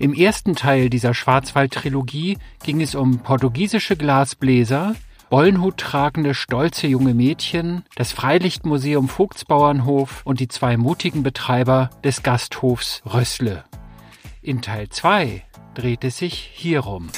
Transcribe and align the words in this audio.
Im 0.00 0.14
ersten 0.14 0.56
Teil 0.56 0.88
dieser 0.88 1.12
Schwarzwald-Trilogie 1.12 2.38
ging 2.64 2.80
es 2.80 2.94
um 2.94 3.18
portugiesische 3.18 3.96
Glasbläser, 3.96 4.94
Bollenhut 5.28 5.76
tragende 5.76 6.32
stolze 6.32 6.86
junge 6.86 7.12
Mädchen, 7.12 7.84
das 7.96 8.10
Freilichtmuseum 8.10 9.10
Vogtsbauernhof 9.10 10.22
und 10.24 10.40
die 10.40 10.48
zwei 10.48 10.78
mutigen 10.78 11.22
Betreiber 11.22 11.90
des 12.02 12.22
Gasthofs 12.22 13.02
Rössle. 13.12 13.64
In 14.40 14.62
Teil 14.62 14.88
2 14.88 15.42
dreht 15.74 16.02
es 16.04 16.16
sich 16.16 16.50
hierum. 16.54 17.10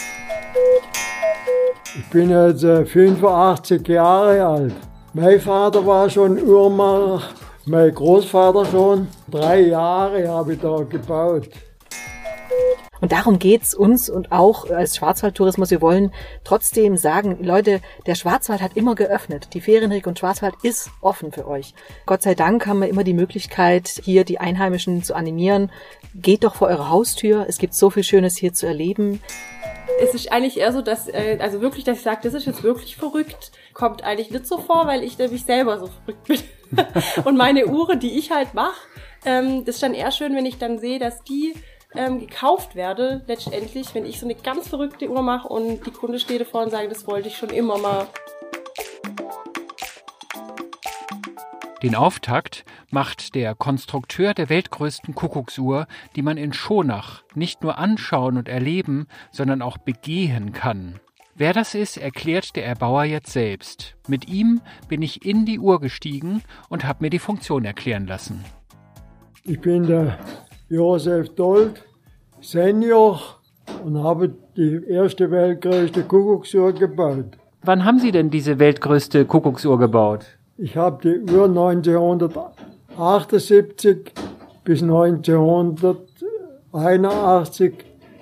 Ich 1.97 2.07
bin 2.07 2.31
jetzt 2.31 2.63
85 2.63 3.87
Jahre 3.87 4.45
alt. 4.45 4.75
Mein 5.15 5.41
Vater 5.41 5.87
war 5.87 6.11
schon 6.11 6.37
Uhrmacher, 6.37 7.29
mein 7.65 7.95
Großvater 7.95 8.65
schon. 8.67 9.07
Drei 9.31 9.61
Jahre 9.61 10.27
habe 10.27 10.55
ich 10.55 10.61
da 10.61 10.83
gebaut. 10.83 11.49
Und 13.03 13.11
darum 13.11 13.41
geht's 13.41 13.75
uns 13.75 14.09
und 14.09 14.31
auch 14.31 14.71
als 14.71 14.97
Schwarzwaldtourismus. 14.97 15.73
Wir 15.73 15.83
wollen 15.83 16.13
trotzdem 16.45 16.97
sagen, 16.97 17.43
Leute, 17.43 17.81
der 18.07 18.15
Schwarzwald 18.15 18.63
hat 18.63 18.77
immer 18.77 18.95
geöffnet. 18.95 19.49
Die 19.55 19.61
Ferienregion 19.61 20.17
Schwarzwald 20.17 20.55
ist 20.63 20.89
offen 21.01 21.33
für 21.33 21.49
euch. 21.49 21.75
Gott 22.07 22.23
sei 22.23 22.37
Dank 22.37 22.65
haben 22.65 22.79
wir 22.79 22.89
immer 22.89 23.03
die 23.03 23.13
Möglichkeit, 23.13 24.01
hier 24.05 24.25
die 24.25 24.39
Einheimischen 24.39 25.03
zu 25.03 25.17
animieren. 25.17 25.73
Geht 26.15 26.45
doch 26.45 26.55
vor 26.55 26.69
eure 26.69 26.91
Haustür. 26.91 27.45
Es 27.49 27.59
gibt 27.59 27.75
so 27.75 27.91
viel 27.91 28.05
Schönes 28.05 28.37
hier 28.37 28.53
zu 28.53 28.67
erleben. 28.67 29.21
Es 30.01 30.15
ist 30.15 30.31
eigentlich 30.31 30.61
eher 30.61 30.73
so, 30.73 30.81
dass, 30.81 31.09
äh, 31.09 31.39
also 31.41 31.61
wirklich, 31.61 31.83
dass 31.83 31.99
ich 31.99 32.05
sage, 32.05 32.21
das 32.23 32.35
ist 32.35 32.47
jetzt 32.47 32.63
wirklich 32.63 32.95
verrückt, 32.95 33.51
kommt 33.75 34.05
eigentlich 34.05 34.31
nicht 34.31 34.47
so 34.47 34.59
vor, 34.59 34.87
weil 34.87 35.03
ich 35.03 35.19
nämlich 35.19 35.45
selber 35.45 35.81
so 35.81 35.89
verrückt 35.89 36.29
bin. 36.29 36.39
und 37.25 37.37
meine 37.37 37.67
Uhren, 37.67 37.99
die 37.99 38.17
ich 38.17 38.31
halt 38.31 38.55
mache, 38.55 38.81
ähm, 39.25 39.65
das 39.65 39.77
ist 39.77 39.83
dann 39.83 39.95
eher 39.95 40.13
schön, 40.13 40.37
wenn 40.37 40.47
ich 40.47 40.59
dann 40.59 40.79
sehe, 40.79 41.01
dass 41.01 41.25
die 41.25 41.55
ähm, 41.95 42.21
gekauft 42.21 42.75
werde, 42.75 43.23
letztendlich, 43.27 43.95
wenn 43.95 44.07
ich 44.07 44.19
so 44.19 44.27
eine 44.27 44.35
ganz 44.35 44.69
verrückte 44.69 45.09
Uhr 45.11 45.23
mache 45.23 45.49
und 45.49 45.85
die 45.87 45.91
Kunde 45.91 46.19
steht 46.19 46.41
davor 46.41 46.63
und 46.63 46.71
sagt, 46.71 46.91
das 46.91 47.07
wollte 47.07 47.29
ich 47.29 47.37
schon 47.37 47.51
immer 47.51 47.79
mal. 47.79 48.07
Den 51.83 51.97
Auftakt 51.97 52.65
macht 52.91 53.35
der 53.35 53.57
Konstrukteur 53.57 54.35
der 54.35 54.49
weltgrößten 54.49 55.15
Kuckucksuhr, 55.17 55.87
die 56.15 56.23
man 56.23 56.37
in 56.37 56.53
Schonach 56.53 57.25
nicht 57.35 57.63
nur 57.63 57.77
anschauen 57.77 58.37
und 58.37 58.49
erleben, 58.49 59.09
sondern 59.33 59.63
auch 59.63 59.79
begehen 59.79 60.53
kann. 60.53 61.01
Wer 61.35 61.55
das 61.55 61.75
ist, 61.75 61.97
erklärt 61.97 62.55
der 62.55 62.67
Erbauer 62.67 63.05
jetzt 63.05 63.33
selbst. 63.33 63.97
Mit 64.07 64.29
ihm 64.29 64.61
bin 64.89 65.03
ich 65.03 65.25
in 65.25 65.45
die 65.45 65.59
Uhr 65.59 65.81
gestiegen 65.81 66.43
und 66.69 66.85
habe 66.85 67.03
mir 67.03 67.11
die 67.11 67.19
Funktion 67.19 67.65
erklären 67.65 68.07
lassen. 68.07 68.45
Ich 69.43 69.61
bin 69.61 69.85
der 69.85 70.19
Josef 70.69 71.35
Dold, 71.35 71.85
Senior, 72.43 73.21
und 73.85 74.03
habe 74.03 74.31
die 74.57 74.81
erste 74.89 75.31
weltgrößte 75.31 76.03
Kuckucksuhr 76.03 76.73
gebaut. 76.73 77.39
Wann 77.63 77.85
haben 77.85 78.01
Sie 78.01 78.11
denn 78.11 78.31
diese 78.31 78.59
weltgrößte 78.59 79.25
Kuckucksuhr 79.25 79.79
gebaut? 79.79 80.27
Ich 80.59 80.77
habe 80.77 80.99
die 81.03 81.21
Uhr 81.33 81.45
1978 81.45 84.13
bis 84.65 84.83
1981, 84.83 87.75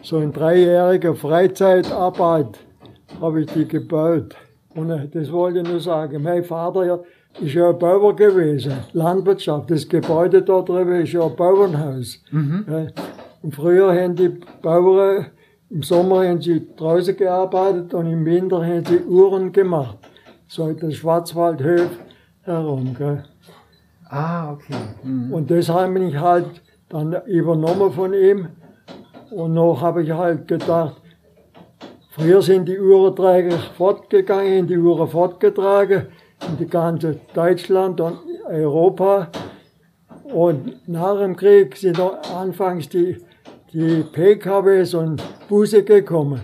so 0.02 0.18
in 0.18 0.32
dreijähriger 0.32 1.14
Freizeitarbeit, 1.14 2.58
habe 3.20 3.40
ich 3.40 3.50
die 3.52 3.66
gebaut. 3.66 4.36
Und 4.74 4.90
das 5.14 5.32
wollte 5.32 5.60
ich 5.60 5.68
nur 5.68 5.80
sagen. 5.80 6.22
Mein 6.22 6.44
Vater 6.44 7.02
ist 7.40 7.54
ja 7.54 7.70
ein 7.70 7.78
Bauer 7.78 8.14
gewesen, 8.14 8.74
Landwirtschaft. 8.92 9.70
Das 9.70 9.88
Gebäude 9.88 10.42
dort 10.42 10.68
drüben 10.68 11.00
ist 11.00 11.12
ja 11.12 11.24
ein 11.24 11.34
Bauernhaus. 11.34 12.22
Mhm. 12.30 12.66
Und 13.42 13.54
früher 13.54 13.94
haben 13.94 14.16
die 14.16 14.28
Bauern, 14.62 15.26
im 15.70 15.82
Sommer 15.82 16.28
haben 16.28 16.42
sie 16.42 16.66
draußen 16.76 17.16
gearbeitet 17.16 17.94
und 17.94 18.06
im 18.06 18.24
Winter 18.24 18.64
haben 18.64 18.84
sie 18.84 19.00
Uhren 19.00 19.52
gemacht. 19.52 19.98
So 20.48 20.72
der 20.72 20.90
Schwarzwaldhof 20.90 21.90
herum. 22.42 22.94
Gell. 22.96 23.24
Ah, 24.08 24.52
okay. 24.52 24.74
Mhm. 25.04 25.32
Und 25.32 25.50
das 25.50 25.68
habe 25.68 25.98
ich 26.00 26.16
halt 26.16 26.60
dann 26.88 27.14
übernommen 27.26 27.92
von 27.92 28.12
ihm. 28.12 28.48
Und 29.30 29.54
noch 29.54 29.80
habe 29.80 30.02
ich 30.02 30.10
halt 30.10 30.48
gedacht, 30.48 31.00
früher 32.10 32.42
sind 32.42 32.66
die 32.66 32.78
Uhrenträger 32.78 33.56
fortgegangen, 33.76 34.66
die 34.66 34.76
Uhren 34.76 35.08
fortgetragen 35.08 36.08
in 36.48 36.56
die 36.58 36.66
ganze 36.66 37.20
Deutschland 37.32 38.00
und 38.00 38.18
Europa. 38.48 39.28
Und 40.24 40.88
nach 40.88 41.18
dem 41.18 41.36
Krieg 41.36 41.76
sind 41.76 42.00
anfangs 42.34 42.88
die, 42.88 43.18
die 43.72 44.04
PKWs 44.12 44.94
und 44.94 45.22
Busse 45.48 45.82
gekommen. 45.82 46.40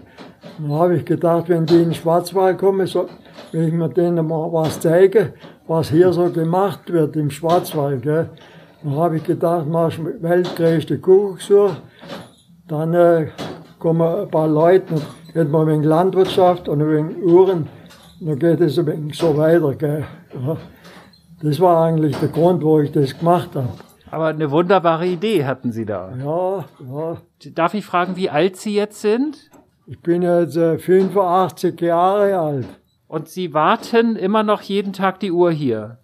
Dann 0.59 0.73
habe 0.73 0.97
ich 0.97 1.05
gedacht, 1.05 1.49
wenn 1.49 1.67
die 1.67 1.77
in 1.77 1.85
den 1.85 1.95
Schwarzwald 1.95 2.59
kommen, 2.59 2.87
so, 2.87 3.09
will 3.53 3.69
ich 3.69 3.73
mir 3.73 3.89
denen 3.89 4.27
mal 4.27 4.53
was 4.53 4.81
zeigen, 4.81 5.33
was 5.67 5.91
hier 5.91 6.13
so 6.13 6.31
gemacht 6.31 6.93
wird 6.93 7.17
im 7.17 7.31
Schwarzwald. 7.31 8.03
Gell. 8.03 8.31
Dann 8.83 8.97
habe 8.97 9.17
ich 9.17 9.25
gedacht, 9.25 9.67
mach 9.69 9.93
weltgrößte 10.21 10.99
Kuckucksuhr. 10.99 11.77
Dann 12.69 12.95
äh, 12.95 13.29
kommen 13.79 14.03
ein 14.03 14.31
paar 14.31 14.49
Leute, 14.49 14.85
dann 14.89 15.03
geht 15.35 15.51
man 15.51 15.67
wegen 15.67 15.83
Landwirtschaft 15.83 16.69
und 16.69 16.81
wegen 16.81 17.23
Uhren 17.23 17.69
dann 18.21 18.39
geht 18.39 18.61
es 18.61 18.75
so 18.77 19.37
weiter. 19.37 19.75
Gell? 19.75 20.05
Ja. 20.35 20.57
Das 21.43 21.61
war 21.61 21.85
eigentlich 21.85 22.17
der 22.17 22.29
Grund, 22.29 22.63
wo 22.63 22.81
ich 22.81 22.91
das 22.93 23.19
gemacht 23.19 23.51
habe. 23.55 23.69
Aber 24.11 24.27
eine 24.27 24.51
wunderbare 24.51 25.07
Idee 25.07 25.45
hatten 25.45 25.73
Sie 25.73 25.85
da. 25.85 26.13
Ja, 26.17 26.65
ja. 26.81 27.17
Darf 27.55 27.75
ich 27.75 27.85
fragen, 27.85 28.17
wie 28.17 28.31
alt 28.31 28.57
Sie 28.57 28.75
jetzt 28.75 29.01
sind? 29.01 29.51
Ich 29.87 30.01
bin 30.01 30.23
jetzt 30.23 30.57
äh, 30.57 30.79
85 30.79 31.81
Jahre 31.81 32.39
alt. 32.39 32.67
Und 33.09 33.29
Sie 33.29 33.55
warten 33.55 34.17
immer 34.17 34.43
noch 34.43 34.63
jeden 34.63 34.93
Tag 34.93 35.21
die 35.21 35.33
Uhr 35.33 35.51
hier? 35.51 35.99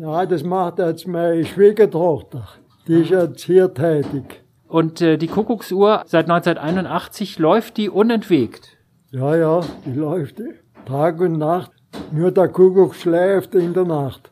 Ja, 0.00 0.26
das 0.26 0.44
macht 0.44 0.78
jetzt 0.78 1.06
meine 1.06 1.44
Schwiegertochter. 1.44 2.46
Die 2.86 3.00
ist 3.00 3.10
jetzt 3.10 3.44
hier 3.44 3.72
tätig. 3.72 4.42
Und 4.68 5.00
äh, 5.00 5.16
die 5.16 5.28
Kuckucksuhr 5.28 6.02
seit 6.06 6.30
1981 6.30 7.38
läuft 7.38 7.76
die 7.76 7.88
unentwegt? 7.88 8.76
Ja, 9.10 9.36
ja, 9.36 9.60
die 9.86 9.92
läuft. 9.92 10.42
Tag 10.86 11.20
und 11.20 11.38
Nacht. 11.38 11.70
Nur 12.10 12.30
der 12.32 12.48
Kuckuck 12.48 12.94
schläft 12.94 13.54
in 13.54 13.72
der 13.72 13.84
Nacht, 13.84 14.30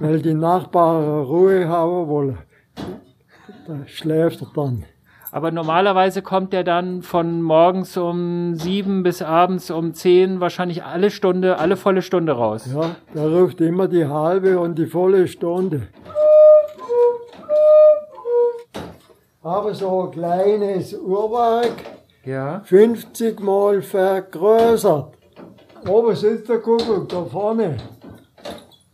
weil 0.00 0.20
die 0.20 0.34
Nachbarn 0.34 1.24
Ruhe 1.24 1.68
haben 1.68 2.08
wollen. 2.08 2.38
Da 3.66 3.86
schläft 3.86 4.42
er 4.42 4.48
dann. 4.54 4.84
Aber 5.32 5.50
normalerweise 5.50 6.22
kommt 6.22 6.54
er 6.54 6.64
dann 6.64 7.02
von 7.02 7.42
morgens 7.42 7.96
um 7.96 8.54
sieben 8.54 9.02
bis 9.02 9.20
abends 9.22 9.70
um 9.70 9.92
zehn 9.92 10.40
wahrscheinlich 10.40 10.84
alle 10.84 11.10
Stunde, 11.10 11.58
alle 11.58 11.76
volle 11.76 12.00
Stunde 12.00 12.32
raus. 12.32 12.66
Ja, 12.72 12.96
der 13.14 13.28
ruft 13.28 13.60
immer 13.60 13.88
die 13.88 14.06
halbe 14.06 14.58
und 14.58 14.78
die 14.78 14.86
volle 14.86 15.28
Stunde. 15.28 15.88
Aber 19.42 19.74
so 19.74 20.04
ein 20.04 20.10
kleines 20.10 20.94
Uhrwerk, 20.94 21.74
ja. 22.24 22.60
50 22.64 23.38
Mal 23.40 23.82
vergrößert. 23.82 25.12
Oben 25.86 26.16
sitzt 26.16 26.48
der 26.48 26.58
Kuckuck, 26.58 27.08
da 27.08 27.24
vorne. 27.24 27.76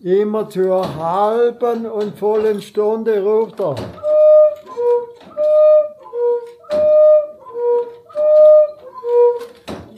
Immer 0.03 0.49
zur 0.49 0.83
halben 0.97 1.87
und 1.87 2.19
vollen 2.19 2.61
Stunde 2.61 3.23
ruft 3.23 3.61
er. 3.61 3.77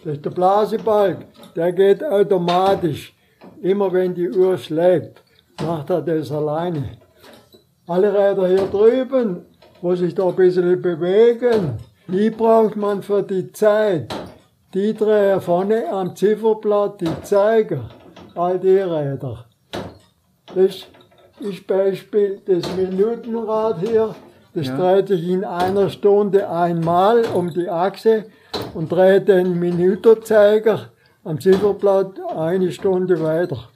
Das 0.04 0.16
ist 0.16 0.24
der 0.26 0.30
Blasebalg, 0.30 1.24
der 1.56 1.72
geht 1.72 2.04
automatisch. 2.04 3.14
Immer 3.62 3.90
wenn 3.94 4.14
die 4.14 4.28
Uhr 4.28 4.58
schlägt, 4.58 5.22
macht 5.62 5.88
er 5.88 6.02
das 6.02 6.30
alleine. 6.30 6.98
Alle 7.86 8.12
Räder 8.12 8.46
hier 8.46 8.66
drüben, 8.66 9.46
wo 9.80 9.94
sich 9.94 10.14
da 10.14 10.28
ein 10.28 10.36
bisschen 10.36 10.82
bewegen, 10.82 11.78
die 12.08 12.28
braucht 12.28 12.76
man 12.76 13.02
für 13.02 13.22
die 13.22 13.50
Zeit. 13.52 14.14
Die 14.74 14.92
drehen 14.92 15.40
vorne 15.40 15.90
am 15.90 16.14
Zifferblatt 16.14 17.00
die 17.00 17.22
Zeiger, 17.22 17.88
all 18.34 18.58
die 18.58 18.76
Räder. 18.76 19.46
Das 20.54 20.86
ist 21.40 21.66
Beispiel 21.66 22.40
das 22.46 22.64
Minutenrad 22.76 23.80
hier. 23.80 24.14
Das 24.54 24.66
ja. 24.68 24.76
dreht 24.76 25.08
sich 25.08 25.28
in 25.28 25.44
einer 25.44 25.90
Stunde 25.90 26.48
einmal 26.48 27.24
um 27.34 27.52
die 27.52 27.68
Achse 27.68 28.26
und 28.74 28.90
dreht 28.90 29.28
den 29.28 29.58
Minutenzeiger 29.58 30.90
am 31.24 31.40
Zifferblatt 31.40 32.20
eine 32.36 32.70
Stunde 32.70 33.20
weiter. 33.22 33.68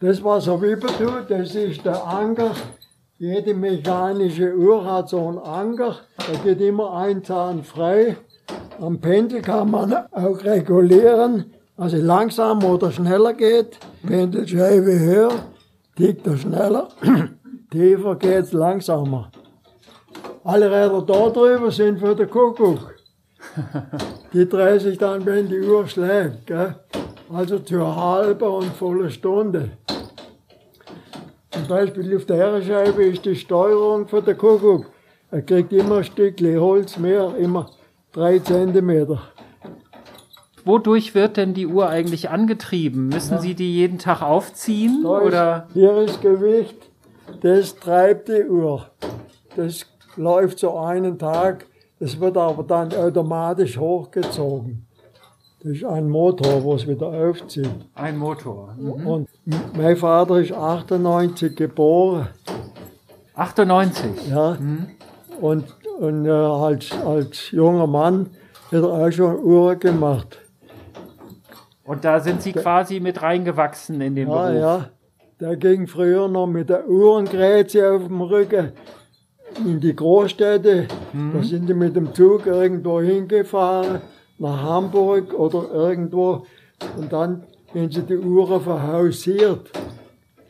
Das, 0.00 0.22
was 0.22 0.48
er 0.48 0.60
über 0.60 0.88
tut, 0.88 1.30
das 1.30 1.54
ist 1.54 1.84
der 1.84 2.04
Anker. 2.04 2.50
Jede 3.18 3.54
mechanische 3.54 4.52
Uhr 4.52 4.84
hat 4.84 5.10
so 5.10 5.28
einen 5.28 5.38
Anker. 5.38 5.96
Da 6.18 6.38
geht 6.42 6.60
immer 6.60 6.96
ein 6.96 7.22
Zahn 7.22 7.62
frei. 7.62 8.16
Am 8.80 9.00
Pendel 9.00 9.42
kann 9.42 9.70
man 9.70 9.94
auch 10.10 10.42
regulieren, 10.42 11.52
also 11.76 11.98
langsam 11.98 12.64
oder 12.64 12.90
schneller 12.90 13.32
geht. 13.32 13.78
Pendelscheibe 14.04 14.98
höher, 14.98 15.30
tickt 15.96 16.26
er 16.26 16.36
schneller, 16.36 16.88
tiefer 17.70 18.16
geht's 18.16 18.52
langsamer. 18.52 19.30
Alle 20.44 20.66
Räder 20.66 21.02
da 21.02 21.28
drüber 21.30 21.70
sind 21.70 21.98
für 22.00 22.14
den 22.14 22.28
Kuckuck. 22.28 22.94
Die 24.32 24.48
dreht 24.48 24.80
sich 24.80 24.98
dann, 24.98 25.24
wenn 25.26 25.48
die 25.48 25.60
Uhr 25.60 25.86
schlägt. 25.86 26.46
Gell? 26.46 26.74
Also 27.32 27.58
zur 27.58 27.94
halben 27.94 28.48
und 28.48 28.72
vollen 28.76 29.10
Stunde. 29.10 29.70
Zum 31.50 31.68
Beispiel 31.68 32.16
auf 32.16 32.24
der 32.26 32.36
Herrenscheibe 32.36 33.04
ist 33.04 33.24
die 33.24 33.36
Steuerung 33.36 34.08
von 34.08 34.24
der 34.24 34.34
Kuckuck. 34.34 34.86
Er 35.30 35.42
kriegt 35.42 35.72
immer 35.72 35.98
ein 35.98 36.04
Stückchen 36.04 36.60
Holz 36.60 36.96
mehr, 36.98 37.34
immer 37.36 37.70
drei 38.12 38.38
Zentimeter. 38.38 39.20
Wodurch 40.64 41.14
wird 41.14 41.36
denn 41.36 41.54
die 41.54 41.66
Uhr 41.66 41.88
eigentlich 41.88 42.30
angetrieben? 42.30 43.08
Müssen 43.08 43.38
Sie 43.40 43.54
die 43.54 43.74
jeden 43.74 43.98
Tag 43.98 44.22
aufziehen? 44.22 45.00
Da 45.02 45.18
ist- 45.18 45.26
Oder? 45.26 45.66
Hier 45.72 45.96
ist 45.98 46.20
Gewicht, 46.20 46.76
das 47.40 47.74
treibt 47.76 48.28
die 48.28 48.44
Uhr. 48.48 48.86
Das 49.56 49.86
läuft 50.16 50.58
so 50.60 50.76
einen 50.78 51.18
Tag, 51.18 51.66
das 51.98 52.18
wird 52.20 52.36
aber 52.36 52.62
dann 52.62 52.92
automatisch 52.94 53.76
hochgezogen. 53.78 54.86
Das 55.62 55.72
ist 55.72 55.84
ein 55.84 56.08
Motor, 56.08 56.62
wo 56.64 56.74
es 56.74 56.86
wieder 56.88 57.06
aufzieht. 57.06 57.68
Ein 57.94 58.16
Motor. 58.18 58.74
Mhm. 58.78 59.06
Und 59.06 59.28
mein 59.76 59.96
Vater 59.96 60.38
ist 60.40 60.52
98 60.52 61.54
geboren, 61.56 62.28
98. 63.34 64.28
ja. 64.28 64.56
Und, 65.40 65.64
und 65.98 66.26
äh, 66.26 66.30
als, 66.30 66.90
als 67.04 67.50
junger 67.52 67.86
Mann 67.86 68.30
hat 68.70 68.82
er 68.82 68.88
auch 68.88 69.10
schon 69.10 69.38
Uhren 69.42 69.78
gemacht. 69.78 70.38
Und 71.84 72.04
da 72.04 72.20
sind 72.20 72.42
Sie 72.42 72.52
quasi 72.52 73.00
mit 73.00 73.20
reingewachsen 73.22 74.00
in 74.00 74.14
den 74.14 74.28
Ja, 74.28 74.46
Beruf. 74.46 74.60
ja. 74.60 74.88
Der 75.40 75.56
ging 75.56 75.86
früher 75.88 76.28
noch 76.28 76.46
mit 76.46 76.68
der 76.70 76.88
Uhrengrätze 76.88 77.92
auf 77.92 78.06
dem 78.06 78.20
Rücken 78.20 78.72
in 79.66 79.80
die 79.80 79.94
Großstädte. 79.94 80.86
Da 81.34 81.42
sind 81.42 81.68
die 81.68 81.74
mit 81.74 81.96
dem 81.96 82.14
Zug 82.14 82.46
irgendwo 82.46 83.00
hingefahren, 83.00 84.00
nach 84.38 84.62
Hamburg 84.62 85.34
oder 85.34 85.68
irgendwo. 85.72 86.46
Und 86.96 87.12
dann 87.12 87.42
haben 87.74 87.90
sie 87.90 88.02
die 88.02 88.16
Uhren 88.18 88.60
verhausiert. 88.60 89.70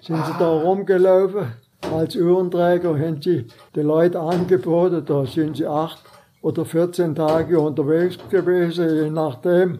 Sind 0.02 0.24
sie 0.26 0.32
da 0.38 0.48
rumgelaufen. 0.60 1.46
Als 1.94 2.14
Uhrenträger 2.14 2.90
haben 2.98 3.22
sie 3.22 3.46
die 3.74 3.80
Leute 3.80 4.20
angeboten. 4.20 5.02
Da 5.06 5.24
sind 5.24 5.56
sie 5.56 5.66
acht 5.66 6.02
oder 6.42 6.64
14 6.66 7.14
Tage 7.14 7.58
unterwegs 7.58 8.18
gewesen, 8.28 8.94
je 9.04 9.10
nachdem, 9.10 9.78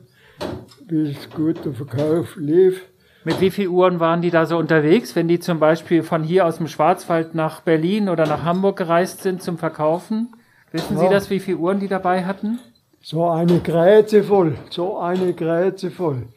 wie 0.89 1.11
es 1.11 1.31
gut 1.31 1.65
der 1.65 1.73
Verkauf 1.73 2.37
lief. 2.37 2.83
Mit 3.25 3.41
wie 3.41 3.51
viel 3.51 3.69
Uhren 3.69 4.01
waren 4.01 4.21
die 4.21 4.31
da 4.31 4.47
so 4.47 4.57
unterwegs, 4.59 5.15
wenn 5.15 5.29
die 5.29 5.39
zum 5.39 5.61
Beispiel 5.61 6.03
von 6.03 6.25
hier 6.25 6.45
aus 6.47 6.57
dem 6.59 6.67
Schwarzwald 6.67 7.35
nach 7.35 7.61
Berlin 7.61 8.09
oder 8.09 8.27
nach 8.27 8.43
Hamburg 8.43 8.77
gereist 8.77 9.23
sind 9.23 9.43
zum 9.43 9.59
Verkaufen? 9.59 10.35
Wissen 10.73 10.97
Sie 10.99 11.05
Ja. 11.05 11.11
das, 11.11 11.31
wie 11.31 11.39
viele 11.39 11.59
Uhren 11.59 11.79
die 11.79 11.89
dabei 11.89 12.25
hatten? 12.25 12.59
So 13.01 13.29
eine 13.29 13.61
Grätze 13.61 14.25
voll, 14.25 14.57
so 14.71 14.99
eine 14.99 15.33
Grätze 15.35 15.91
voll. 15.91 16.29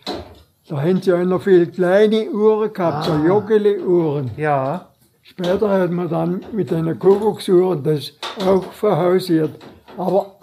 Da 0.67 0.81
haben 0.81 1.01
sie 1.01 1.13
auch 1.13 1.23
noch 1.23 1.41
viele 1.43 1.67
kleine 1.67 2.29
Uhren 2.31 2.73
gehabt, 2.73 3.05
so 3.05 3.13
Joggeli-Uhren. 3.13 4.31
Ja. 4.35 4.89
Später 5.21 5.69
hat 5.69 5.91
man 5.91 6.09
dann 6.09 6.41
mit 6.53 6.69
den 6.71 6.97
Kuckucksuhren 6.99 7.83
das 7.83 8.13
auch 8.45 8.63
verhausiert. 8.73 9.51
Aber 9.97 10.37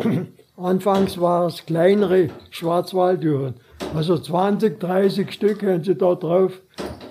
anfangs 0.64 1.20
waren 1.20 1.46
es 1.48 1.64
kleinere 1.66 2.28
Schwarzwalduhren. 2.50 3.54
Also 3.94 4.16
20, 4.16 4.78
30 4.80 5.32
Stück 5.32 5.62
haben 5.62 5.82
sie 5.84 5.94
da 5.94 6.14
drauf 6.14 6.60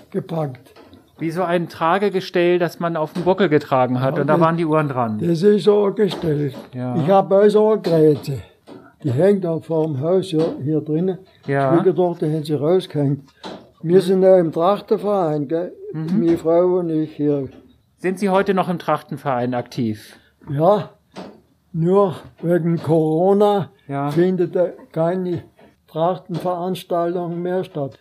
gepackt. 0.10 0.74
Wie 1.20 1.30
so 1.32 1.44
ein 1.44 1.70
Tragegestell, 1.70 2.58
das 2.58 2.80
man 2.80 2.98
auf 2.98 3.14
dem 3.14 3.24
Buckel 3.24 3.48
getragen 3.48 4.02
hat. 4.02 4.18
Und 4.18 4.28
da 4.28 4.34
Okay. 4.34 4.42
waren 4.42 4.58
die 4.58 4.66
Uhren 4.66 4.88
dran. 4.90 5.20
Das 5.20 5.44
ist 5.44 5.66
so 5.66 5.94
gestellt. 5.94 6.56
Ja. 6.74 6.96
Ich 6.96 7.08
habe 7.08 7.36
auch 7.44 7.48
so 7.50 7.72
eine 7.74 7.82
Grätze. 7.82 8.40
Die 9.04 9.12
hängt 9.12 9.46
auch 9.46 9.64
vor 9.64 9.86
dem 9.86 10.00
Haus 10.00 10.28
hier, 10.28 10.56
hier 10.64 10.82
drinnen. 10.82 11.20
Ja. 11.46 11.76
Schwiegertochter 11.76 12.28
haben 12.28 12.44
sie 12.44 12.54
rausgehängt. 12.54 13.30
Wir 13.84 14.02
sind 14.02 14.24
ja 14.24 14.38
im 14.40 14.52
Trachterverein, 14.52 15.48
gell? 15.48 15.74
Mhm. 15.94 16.20
Meine 16.20 16.38
Frau 16.38 16.80
und 16.80 16.90
ich 16.90 17.16
hier. 17.16 17.50
Sind 17.98 18.18
Sie 18.20 18.30
heute 18.30 18.54
noch 18.56 18.70
im 18.70 18.80
Trachtenverein 18.80 19.54
aktiv? 19.54 20.18
Ja, 20.50 20.90
nur 21.74 22.16
wegen 22.42 22.78
Corona 22.82 23.72
Ja. 23.88 24.12
findet 24.12 24.56
keine 24.92 25.44
Trachtenveranstaltung 25.88 27.42
mehr 27.42 27.64
statt. 27.64 27.98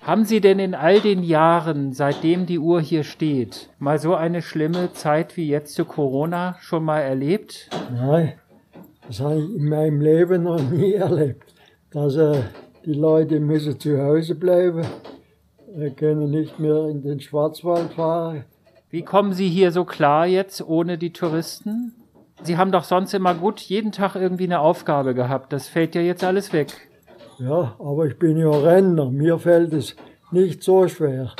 Haben 0.00 0.24
Sie 0.24 0.40
denn 0.40 0.58
in 0.58 0.74
all 0.74 1.00
den 1.00 1.22
Jahren, 1.22 1.92
seitdem 1.92 2.46
die 2.46 2.58
Uhr 2.58 2.80
hier 2.80 3.04
steht, 3.04 3.70
mal 3.78 3.98
so 4.00 4.14
eine 4.16 4.42
schlimme 4.42 4.92
Zeit 4.92 5.36
wie 5.36 5.48
jetzt 5.48 5.74
zu 5.74 5.84
Corona 5.84 6.56
schon 6.60 6.84
mal 6.84 6.98
erlebt? 7.00 7.70
Nein, 7.94 8.32
das 9.06 9.20
habe 9.20 9.38
ich 9.40 9.54
in 9.56 9.68
meinem 9.68 10.00
Leben 10.00 10.42
noch 10.42 10.60
nie 10.60 10.92
erlebt. 10.94 11.54
Dass 11.92 12.16
äh, 12.16 12.42
die 12.84 12.94
Leute 12.94 13.38
müssen 13.38 13.78
zu 13.78 14.02
Hause 14.02 14.34
bleiben, 14.34 14.84
äh, 15.78 15.90
können 15.90 16.30
nicht 16.30 16.58
mehr 16.58 16.86
in 16.88 17.02
den 17.02 17.20
Schwarzwald 17.20 17.92
fahren. 17.92 18.44
Wie 18.90 19.02
kommen 19.02 19.32
Sie 19.32 19.48
hier 19.48 19.70
so 19.70 19.84
klar 19.84 20.26
jetzt 20.26 20.66
ohne 20.66 20.98
die 20.98 21.12
Touristen? 21.12 21.94
Sie 22.44 22.56
haben 22.56 22.72
doch 22.72 22.84
sonst 22.84 23.14
immer 23.14 23.34
gut 23.34 23.60
jeden 23.60 23.92
Tag 23.92 24.16
irgendwie 24.16 24.44
eine 24.44 24.60
Aufgabe 24.60 25.14
gehabt. 25.14 25.52
Das 25.52 25.68
fällt 25.68 25.94
ja 25.94 26.00
jetzt 26.00 26.24
alles 26.24 26.52
weg. 26.52 26.68
Ja, 27.38 27.74
aber 27.78 28.06
ich 28.06 28.18
bin 28.18 28.36
ja 28.36 28.50
Renner, 28.50 29.10
mir 29.10 29.38
fällt 29.38 29.72
es 29.72 29.96
nicht 30.30 30.62
so 30.62 30.86
schwer. 30.88 31.30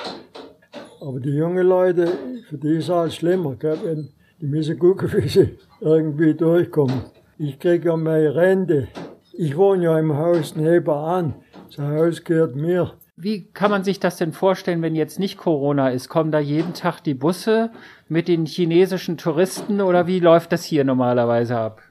Aber 1.00 1.18
die 1.20 1.30
jungen 1.34 1.66
Leute, 1.66 2.08
für 2.48 2.58
die 2.58 2.76
ist 2.76 2.90
alles 2.90 3.16
schlimmer. 3.16 3.56
Gell? 3.56 3.78
Wenn- 3.82 4.08
Die 4.40 4.46
müssen 4.46 4.78
gucken, 4.78 5.12
wie 5.16 5.28
sie 5.28 5.58
irgendwie 5.80 6.34
durchkommen. 6.34 7.02
Ich 7.38 7.58
kriege 7.58 7.88
ja 7.90 7.96
meine 7.96 8.34
Rente. 8.34 8.88
Ich 9.32 9.56
wohne 9.56 9.84
ja 9.84 9.98
im 9.98 10.16
Haus 10.16 10.54
nebenan. 10.56 11.34
Das 11.68 11.78
Haus 11.78 12.22
gehört 12.24 12.54
mir. 12.56 12.92
Wie 13.16 13.44
kann 13.52 13.70
man 13.70 13.84
sich 13.84 14.00
das 14.00 14.16
denn 14.16 14.32
vorstellen, 14.32 14.80
wenn 14.80 14.94
jetzt 14.94 15.18
nicht 15.18 15.36
Corona 15.36 15.90
ist? 15.90 16.08
Kommen 16.08 16.32
da 16.32 16.38
jeden 16.38 16.72
Tag 16.72 17.00
die 17.00 17.14
Busse 17.14 17.70
mit 18.08 18.26
den 18.26 18.46
chinesischen 18.46 19.18
Touristen 19.18 19.80
oder 19.82 20.06
wie 20.06 20.18
läuft 20.18 20.52
das 20.52 20.64
hier 20.64 20.84
normalerweise 20.84 21.58
ab? 21.58 21.82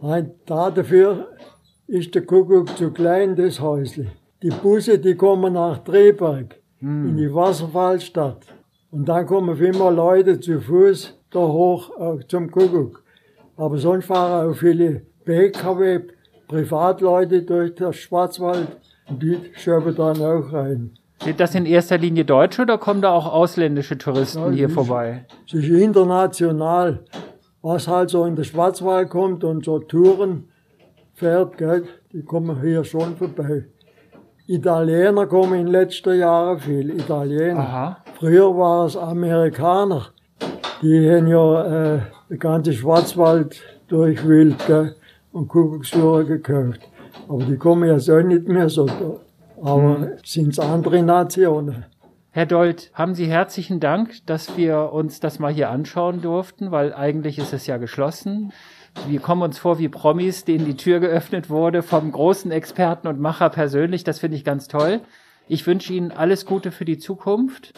Nein, 0.00 0.30
da 0.46 0.70
dafür 0.70 1.28
ist 1.86 2.14
der 2.14 2.24
Kuckuck 2.24 2.76
zu 2.76 2.92
klein, 2.92 3.34
das 3.34 3.60
Häusle. 3.60 4.12
Die 4.42 4.50
Busse, 4.50 4.98
die 4.98 5.16
kommen 5.16 5.54
nach 5.54 5.78
Drehberg, 5.78 6.60
in 6.80 7.16
die 7.16 7.34
Wasserfallstadt. 7.34 8.46
Und 8.90 9.08
dann 9.08 9.26
kommen 9.26 9.58
immer 9.58 9.90
Leute 9.90 10.38
zu 10.40 10.60
Fuß 10.60 11.18
da 11.30 11.40
hoch 11.40 11.90
äh, 11.98 12.26
zum 12.26 12.50
Kuckuck. 12.50 13.04
Aber 13.56 13.76
sonst 13.78 14.06
fahren 14.06 14.50
auch 14.50 14.54
viele 14.54 15.02
PKW, 15.24 16.00
Privatleute 16.48 17.42
durch 17.42 17.74
den 17.74 17.92
Schwarzwald. 17.92 18.68
Und 19.10 19.22
die 19.22 19.38
schauen 19.56 19.94
dann 19.94 20.22
auch 20.22 20.52
rein. 20.52 20.92
Sind 21.22 21.38
das 21.38 21.54
in 21.54 21.66
erster 21.66 21.98
Linie 21.98 22.24
Deutsche 22.24 22.62
oder 22.62 22.78
kommen 22.78 23.02
da 23.02 23.10
auch 23.10 23.30
ausländische 23.30 23.98
Touristen 23.98 24.38
Ja, 24.38 24.50
hier 24.50 24.70
vorbei? 24.70 25.26
Es 25.46 25.52
ist 25.52 25.68
international, 25.68 27.04
was 27.60 27.88
halt 27.88 28.08
so 28.08 28.24
in 28.24 28.36
den 28.36 28.44
Schwarzwald 28.44 29.10
kommt 29.10 29.44
und 29.44 29.64
so 29.64 29.80
Touren 29.80 30.48
fährt, 31.14 31.58
gell, 31.58 31.84
die 32.12 32.22
kommen 32.22 32.62
hier 32.62 32.84
schon 32.84 33.16
vorbei. 33.16 33.66
Italiener 34.46 35.26
kommen 35.26 35.54
in 35.54 35.66
den 35.66 35.72
letzten 35.72 36.18
Jahren 36.18 36.58
viel, 36.58 36.90
Italiener. 36.90 37.60
Aha. 37.60 37.96
Früher 38.18 38.56
war 38.56 38.86
es 38.86 38.96
Amerikaner, 38.96 40.06
die 40.80 41.10
haben 41.10 41.26
ja 41.26 41.96
äh, 41.96 42.00
den 42.30 42.38
ganzen 42.38 42.72
Schwarzwald 42.72 43.60
durchwühlt 43.88 44.66
gell, 44.66 44.96
und 45.32 45.48
Kuckucksuhren 45.48 46.26
gekauft. 46.26 46.80
Aber 47.30 47.44
die 47.44 47.56
kommen 47.56 47.88
jetzt 47.88 48.10
auch 48.10 48.22
nicht 48.22 48.48
mehr 48.48 48.68
so. 48.68 48.88
Aber 49.62 50.08
sind's 50.24 50.58
andere 50.58 51.00
Nationen. 51.00 51.84
Herr 52.32 52.46
Dold, 52.46 52.90
haben 52.92 53.14
Sie 53.14 53.26
herzlichen 53.26 53.78
Dank, 53.78 54.26
dass 54.26 54.56
wir 54.56 54.92
uns 54.92 55.20
das 55.20 55.38
mal 55.38 55.52
hier 55.52 55.70
anschauen 55.70 56.22
durften, 56.22 56.72
weil 56.72 56.92
eigentlich 56.92 57.38
ist 57.38 57.52
es 57.52 57.68
ja 57.68 57.76
geschlossen. 57.76 58.52
Wir 59.06 59.20
kommen 59.20 59.42
uns 59.42 59.60
vor 59.60 59.78
wie 59.78 59.88
Promis, 59.88 60.44
denen 60.44 60.64
die 60.64 60.76
Tür 60.76 60.98
geöffnet 60.98 61.50
wurde 61.50 61.82
vom 61.82 62.10
großen 62.10 62.50
Experten 62.50 63.06
und 63.06 63.20
Macher 63.20 63.50
persönlich. 63.50 64.02
Das 64.02 64.18
finde 64.18 64.36
ich 64.36 64.44
ganz 64.44 64.66
toll. 64.66 65.00
Ich 65.46 65.68
wünsche 65.68 65.92
Ihnen 65.92 66.10
alles 66.10 66.46
Gute 66.46 66.72
für 66.72 66.84
die 66.84 66.98
Zukunft, 66.98 67.74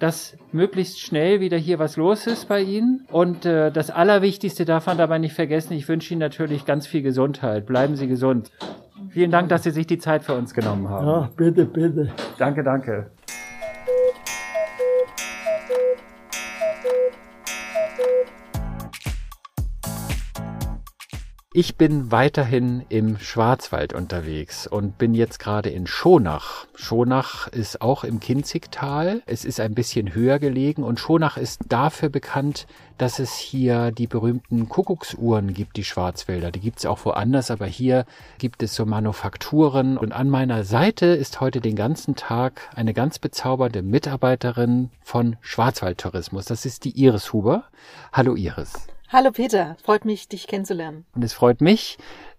dass 0.00 0.36
möglichst 0.50 0.98
schnell 0.98 1.38
wieder 1.38 1.58
hier 1.58 1.78
was 1.78 1.96
los 1.96 2.26
ist 2.26 2.48
bei 2.48 2.60
Ihnen. 2.60 3.06
Und 3.12 3.46
äh, 3.46 3.70
das 3.70 3.90
Allerwichtigste 3.90 4.64
darf 4.64 4.86
man 4.86 4.98
dabei 4.98 5.18
nicht 5.18 5.34
vergessen. 5.34 5.74
Ich 5.74 5.86
wünsche 5.86 6.12
Ihnen 6.12 6.20
natürlich 6.20 6.64
ganz 6.64 6.88
viel 6.88 7.02
Gesundheit. 7.02 7.66
Bleiben 7.66 7.94
Sie 7.94 8.08
gesund. 8.08 8.50
Vielen 9.10 9.30
Dank, 9.30 9.48
dass 9.48 9.64
Sie 9.64 9.70
sich 9.70 9.86
die 9.86 9.98
Zeit 9.98 10.22
für 10.22 10.34
uns 10.34 10.54
genommen 10.54 10.88
haben. 10.88 11.06
Ja, 11.06 11.30
bitte, 11.36 11.64
bitte. 11.64 12.12
Danke, 12.38 12.62
danke. 12.62 13.10
Ich 21.52 21.74
bin 21.74 22.12
weiterhin 22.12 22.84
im 22.90 23.18
Schwarzwald 23.18 23.92
unterwegs 23.92 24.68
und 24.68 24.98
bin 24.98 25.14
jetzt 25.14 25.40
gerade 25.40 25.68
in 25.68 25.88
Schonach. 25.88 26.68
Schonach 26.76 27.48
ist 27.48 27.82
auch 27.82 28.04
im 28.04 28.20
Kinzigtal. 28.20 29.20
Es 29.26 29.44
ist 29.44 29.58
ein 29.58 29.74
bisschen 29.74 30.14
höher 30.14 30.38
gelegen 30.38 30.84
und 30.84 31.00
Schonach 31.00 31.36
ist 31.36 31.62
dafür 31.68 32.08
bekannt, 32.08 32.68
dass 32.98 33.18
es 33.18 33.34
hier 33.34 33.90
die 33.90 34.06
berühmten 34.06 34.68
Kuckucksuhren 34.68 35.52
gibt, 35.52 35.76
die 35.76 35.82
Schwarzwälder. 35.82 36.52
Die 36.52 36.60
gibt 36.60 36.78
es 36.78 36.86
auch 36.86 37.04
woanders, 37.04 37.50
aber 37.50 37.66
hier 37.66 38.06
gibt 38.38 38.62
es 38.62 38.76
so 38.76 38.86
Manufakturen. 38.86 39.98
Und 39.98 40.12
an 40.12 40.30
meiner 40.30 40.62
Seite 40.62 41.06
ist 41.06 41.40
heute 41.40 41.60
den 41.60 41.74
ganzen 41.74 42.14
Tag 42.14 42.70
eine 42.76 42.94
ganz 42.94 43.18
bezaubernde 43.18 43.82
Mitarbeiterin 43.82 44.90
von 45.02 45.34
Schwarzwaldtourismus. 45.40 46.44
Das 46.44 46.64
ist 46.64 46.84
die 46.84 46.96
Iris 46.96 47.32
Huber. 47.32 47.64
Hallo 48.12 48.36
Iris. 48.36 48.86
Hallo 49.12 49.32
Peter, 49.32 49.76
freut 49.82 50.04
mich, 50.04 50.28
dich 50.28 50.46
kennenzulernen. 50.46 51.04
Und 51.16 51.24
es 51.24 51.32
freut 51.32 51.60
mich, 51.60 51.98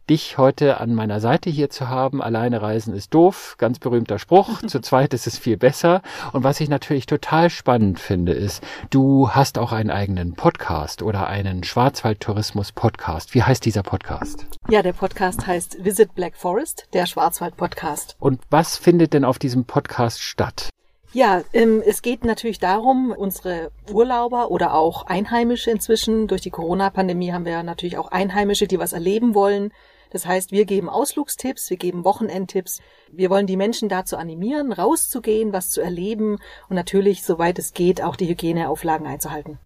dich 0.09 0.37
heute 0.37 0.79
an 0.79 0.95
meiner 0.95 1.19
Seite 1.19 1.49
hier 1.49 1.69
zu 1.69 1.89
haben. 1.89 2.21
Alleine 2.21 2.61
reisen 2.61 2.95
ist 2.95 3.13
doof, 3.13 3.55
ganz 3.57 3.77
berühmter 3.77 4.17
Spruch. 4.19 4.61
zu 4.67 4.79
zweit 4.79 5.13
ist 5.13 5.27
es 5.27 5.37
viel 5.37 5.57
besser. 5.57 6.01
Und 6.31 6.45
was 6.45 6.61
ich 6.61 6.69
natürlich 6.69 7.07
total 7.07 7.49
spannend 7.49 7.99
finde, 7.99 8.31
ist, 8.31 8.63
du 8.89 9.31
hast 9.31 9.57
auch 9.57 9.73
einen 9.73 9.89
eigenen 9.89 10.35
Podcast 10.35 11.01
oder 11.01 11.27
einen 11.27 11.65
Schwarzwaldtourismus-Podcast. 11.65 13.33
Wie 13.35 13.43
heißt 13.43 13.65
dieser 13.65 13.83
Podcast? 13.83 14.45
Ja, 14.69 14.81
der 14.81 14.93
Podcast 14.93 15.45
heißt 15.45 15.83
Visit 15.83 16.15
Black 16.15 16.37
Forest, 16.37 16.87
der 16.93 17.05
Schwarzwald-Podcast. 17.05 18.15
Und 18.17 18.39
was 18.49 18.77
findet 18.77 19.11
denn 19.11 19.25
auf 19.25 19.39
diesem 19.39 19.65
Podcast 19.65 20.21
statt? 20.21 20.69
Ja, 21.13 21.43
ähm, 21.51 21.83
es 21.85 22.01
geht 22.01 22.23
natürlich 22.23 22.59
darum, 22.59 23.11
unsere 23.11 23.71
Urlauber 23.91 24.49
oder 24.49 24.73
auch 24.73 25.05
Einheimische 25.07 25.69
inzwischen, 25.69 26.27
durch 26.27 26.41
die 26.41 26.51
Corona-Pandemie 26.51 27.33
haben 27.33 27.43
wir 27.43 27.63
natürlich 27.63 27.97
auch 27.97 28.11
Einheimische, 28.11 28.65
die 28.65 28.79
was 28.79 28.93
erleben 28.93 29.35
wollen. 29.35 29.73
Das 30.11 30.25
heißt, 30.25 30.53
wir 30.53 30.63
geben 30.65 30.89
Ausflugstipps, 30.89 31.69
wir 31.69 31.77
geben 31.77 32.05
Wochenendtipps. 32.05 32.79
Wir 33.11 33.29
wollen 33.29 33.47
die 33.47 33.57
Menschen 33.57 33.89
dazu 33.89 34.15
animieren, 34.15 34.71
rauszugehen, 34.71 35.51
was 35.51 35.69
zu 35.69 35.81
erleben 35.81 36.37
und 36.69 36.75
natürlich, 36.77 37.23
soweit 37.23 37.59
es 37.59 37.73
geht, 37.73 38.01
auch 38.01 38.15
die 38.15 38.29
Hygieneauflagen 38.29 39.05
einzuhalten. 39.05 39.59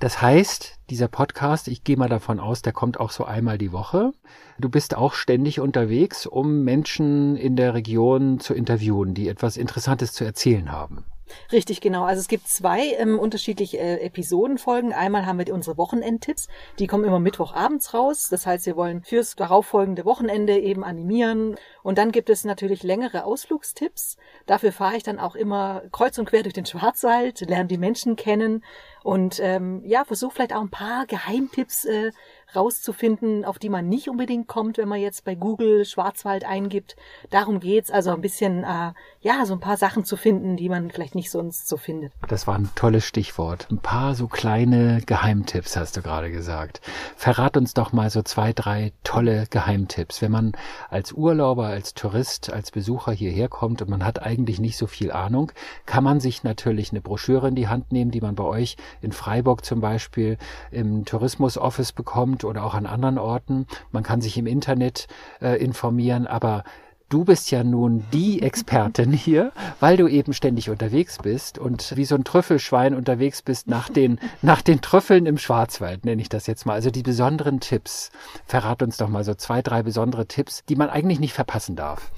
Das 0.00 0.22
heißt, 0.22 0.78
dieser 0.88 1.08
Podcast, 1.08 1.68
ich 1.68 1.84
gehe 1.84 1.98
mal 1.98 2.08
davon 2.08 2.40
aus, 2.40 2.62
der 2.62 2.72
kommt 2.72 2.98
auch 2.98 3.10
so 3.10 3.26
einmal 3.26 3.58
die 3.58 3.70
Woche. 3.70 4.12
Du 4.58 4.70
bist 4.70 4.96
auch 4.96 5.12
ständig 5.12 5.60
unterwegs, 5.60 6.24
um 6.24 6.64
Menschen 6.64 7.36
in 7.36 7.54
der 7.54 7.74
Region 7.74 8.40
zu 8.40 8.54
interviewen, 8.54 9.12
die 9.12 9.28
etwas 9.28 9.58
Interessantes 9.58 10.14
zu 10.14 10.24
erzählen 10.24 10.72
haben. 10.72 11.04
Richtig, 11.52 11.80
genau. 11.80 12.04
Also 12.04 12.20
es 12.20 12.28
gibt 12.28 12.48
zwei 12.48 12.94
ähm, 12.98 13.18
unterschiedliche 13.18 13.78
äh, 13.78 14.00
Episodenfolgen. 14.00 14.92
Einmal 14.92 15.26
haben 15.26 15.38
wir 15.38 15.52
unsere 15.52 15.76
Wochenendtipps. 15.76 16.48
Die 16.78 16.86
kommen 16.86 17.04
immer 17.04 17.20
Mittwochabends 17.20 17.94
raus. 17.94 18.28
Das 18.30 18.46
heißt, 18.46 18.66
wir 18.66 18.76
wollen 18.76 19.02
fürs 19.02 19.36
darauffolgende 19.36 20.04
Wochenende 20.04 20.58
eben 20.58 20.82
animieren. 20.82 21.56
Und 21.82 21.98
dann 21.98 22.10
gibt 22.10 22.30
es 22.30 22.44
natürlich 22.44 22.82
längere 22.82 23.24
Ausflugstipps. 23.24 24.16
Dafür 24.46 24.72
fahre 24.72 24.96
ich 24.96 25.02
dann 25.02 25.18
auch 25.18 25.34
immer 25.34 25.82
kreuz 25.92 26.18
und 26.18 26.24
quer 26.24 26.42
durch 26.42 26.54
den 26.54 26.66
Schwarzwald, 26.66 27.40
lerne 27.42 27.68
die 27.68 27.78
Menschen 27.78 28.16
kennen 28.16 28.64
und 29.02 29.40
ähm, 29.40 29.82
ja, 29.84 30.04
versuche 30.04 30.34
vielleicht 30.34 30.54
auch 30.54 30.60
ein 30.60 30.70
paar 30.70 31.06
Geheimtipps 31.06 31.84
äh, 31.84 32.12
rauszufinden, 32.54 33.44
auf 33.44 33.58
die 33.58 33.68
man 33.68 33.88
nicht 33.88 34.08
unbedingt 34.08 34.48
kommt, 34.48 34.78
wenn 34.78 34.88
man 34.88 35.00
jetzt 35.00 35.24
bei 35.24 35.34
Google 35.34 35.84
Schwarzwald 35.84 36.44
eingibt. 36.44 36.96
Darum 37.30 37.60
geht's, 37.60 37.90
also 37.90 38.10
ein 38.10 38.20
bisschen, 38.20 38.64
äh, 38.64 38.92
ja, 39.20 39.44
so 39.44 39.52
ein 39.52 39.60
paar 39.60 39.76
Sachen 39.76 40.04
zu 40.04 40.16
finden, 40.16 40.56
die 40.56 40.68
man 40.68 40.90
vielleicht 40.90 41.14
nicht 41.14 41.30
sonst 41.30 41.68
so 41.68 41.76
findet. 41.76 42.12
Das 42.26 42.46
war 42.46 42.56
ein 42.56 42.70
tolles 42.74 43.04
Stichwort. 43.04 43.68
Ein 43.70 43.78
paar 43.78 44.14
so 44.14 44.26
kleine 44.26 45.02
Geheimtipps 45.04 45.76
hast 45.76 45.96
du 45.96 46.02
gerade 46.02 46.30
gesagt. 46.30 46.80
Verrat 47.16 47.56
uns 47.56 47.74
doch 47.74 47.92
mal 47.92 48.08
so 48.10 48.22
zwei, 48.22 48.52
drei 48.52 48.92
tolle 49.04 49.46
Geheimtipps. 49.50 50.22
Wenn 50.22 50.32
man 50.32 50.52
als 50.88 51.12
Urlauber, 51.12 51.66
als 51.66 51.94
Tourist, 51.94 52.52
als 52.52 52.70
Besucher 52.70 53.12
hierher 53.12 53.48
kommt 53.48 53.82
und 53.82 53.90
man 53.90 54.04
hat 54.04 54.22
eigentlich 54.22 54.58
nicht 54.58 54.76
so 54.78 54.86
viel 54.86 55.12
Ahnung, 55.12 55.52
kann 55.86 56.02
man 56.02 56.18
sich 56.20 56.42
natürlich 56.42 56.90
eine 56.90 57.00
Broschüre 57.00 57.48
in 57.48 57.54
die 57.54 57.68
Hand 57.68 57.92
nehmen, 57.92 58.10
die 58.10 58.22
man 58.22 58.34
bei 58.34 58.44
euch 58.44 58.76
in 59.02 59.12
Freiburg 59.12 59.64
zum 59.64 59.80
Beispiel 59.80 60.36
im 60.70 61.04
Tourismusoffice 61.04 61.92
bekommt 61.92 62.40
Dortmund 62.40 62.44
oder 62.44 62.64
auch 62.64 62.74
an 62.74 62.86
anderen 62.86 63.18
Orten. 63.18 63.66
Man 63.92 64.02
kann 64.02 64.20
sich 64.20 64.38
im 64.38 64.46
Internet 64.46 65.06
äh, 65.40 65.62
informieren, 65.62 66.26
aber 66.26 66.64
Du 67.10 67.24
bist 67.24 67.50
ja 67.50 67.64
nun 67.64 68.04
die 68.12 68.40
Expertin 68.42 69.12
hier, 69.12 69.50
weil 69.80 69.96
du 69.96 70.06
eben 70.06 70.32
ständig 70.32 70.70
unterwegs 70.70 71.18
bist 71.18 71.58
und 71.58 71.96
wie 71.96 72.04
so 72.04 72.14
ein 72.14 72.22
Trüffelschwein 72.22 72.94
unterwegs 72.94 73.42
bist 73.42 73.66
nach 73.66 73.88
den, 73.88 74.20
nach 74.42 74.62
den 74.62 74.80
Trüffeln 74.80 75.26
im 75.26 75.36
Schwarzwald, 75.36 76.04
nenne 76.04 76.22
ich 76.22 76.28
das 76.28 76.46
jetzt 76.46 76.66
mal. 76.66 76.74
Also 76.74 76.92
die 76.92 77.02
besonderen 77.02 77.58
Tipps. 77.58 78.12
Verrat 78.46 78.80
uns 78.80 78.96
doch 78.96 79.08
mal 79.08 79.24
so 79.24 79.34
zwei, 79.34 79.60
drei 79.60 79.82
besondere 79.82 80.26
Tipps, 80.26 80.64
die 80.68 80.76
man 80.76 80.88
eigentlich 80.88 81.18
nicht 81.18 81.34
verpassen 81.34 81.74
darf. 81.74 82.12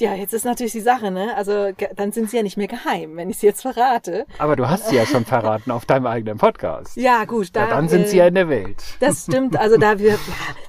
Ja, 0.00 0.12
jetzt 0.14 0.34
ist 0.34 0.44
natürlich 0.44 0.72
die 0.72 0.80
Sache, 0.80 1.12
ne? 1.12 1.36
Also 1.36 1.70
dann 1.94 2.10
sind 2.10 2.28
sie 2.28 2.36
ja 2.36 2.42
nicht 2.42 2.56
mehr 2.56 2.66
geheim, 2.66 3.16
wenn 3.16 3.30
ich 3.30 3.38
sie 3.38 3.46
jetzt 3.46 3.62
verrate. 3.62 4.26
Aber 4.38 4.56
du 4.56 4.68
hast 4.68 4.88
sie 4.88 4.96
ja 4.96 5.06
schon 5.06 5.24
verraten 5.24 5.70
auf 5.70 5.86
deinem 5.86 6.06
eigenen 6.06 6.36
Podcast. 6.36 6.96
Ja, 6.96 7.24
gut. 7.26 7.50
Da, 7.52 7.60
ja, 7.60 7.70
dann 7.70 7.88
sind 7.88 8.02
äh, 8.02 8.08
sie 8.08 8.16
ja 8.16 8.26
in 8.26 8.34
der 8.34 8.48
Welt. 8.48 8.82
Das 8.98 9.22
stimmt. 9.22 9.56
Also 9.56 9.76
da 9.76 10.00
wir, 10.00 10.10
ja, 10.10 10.18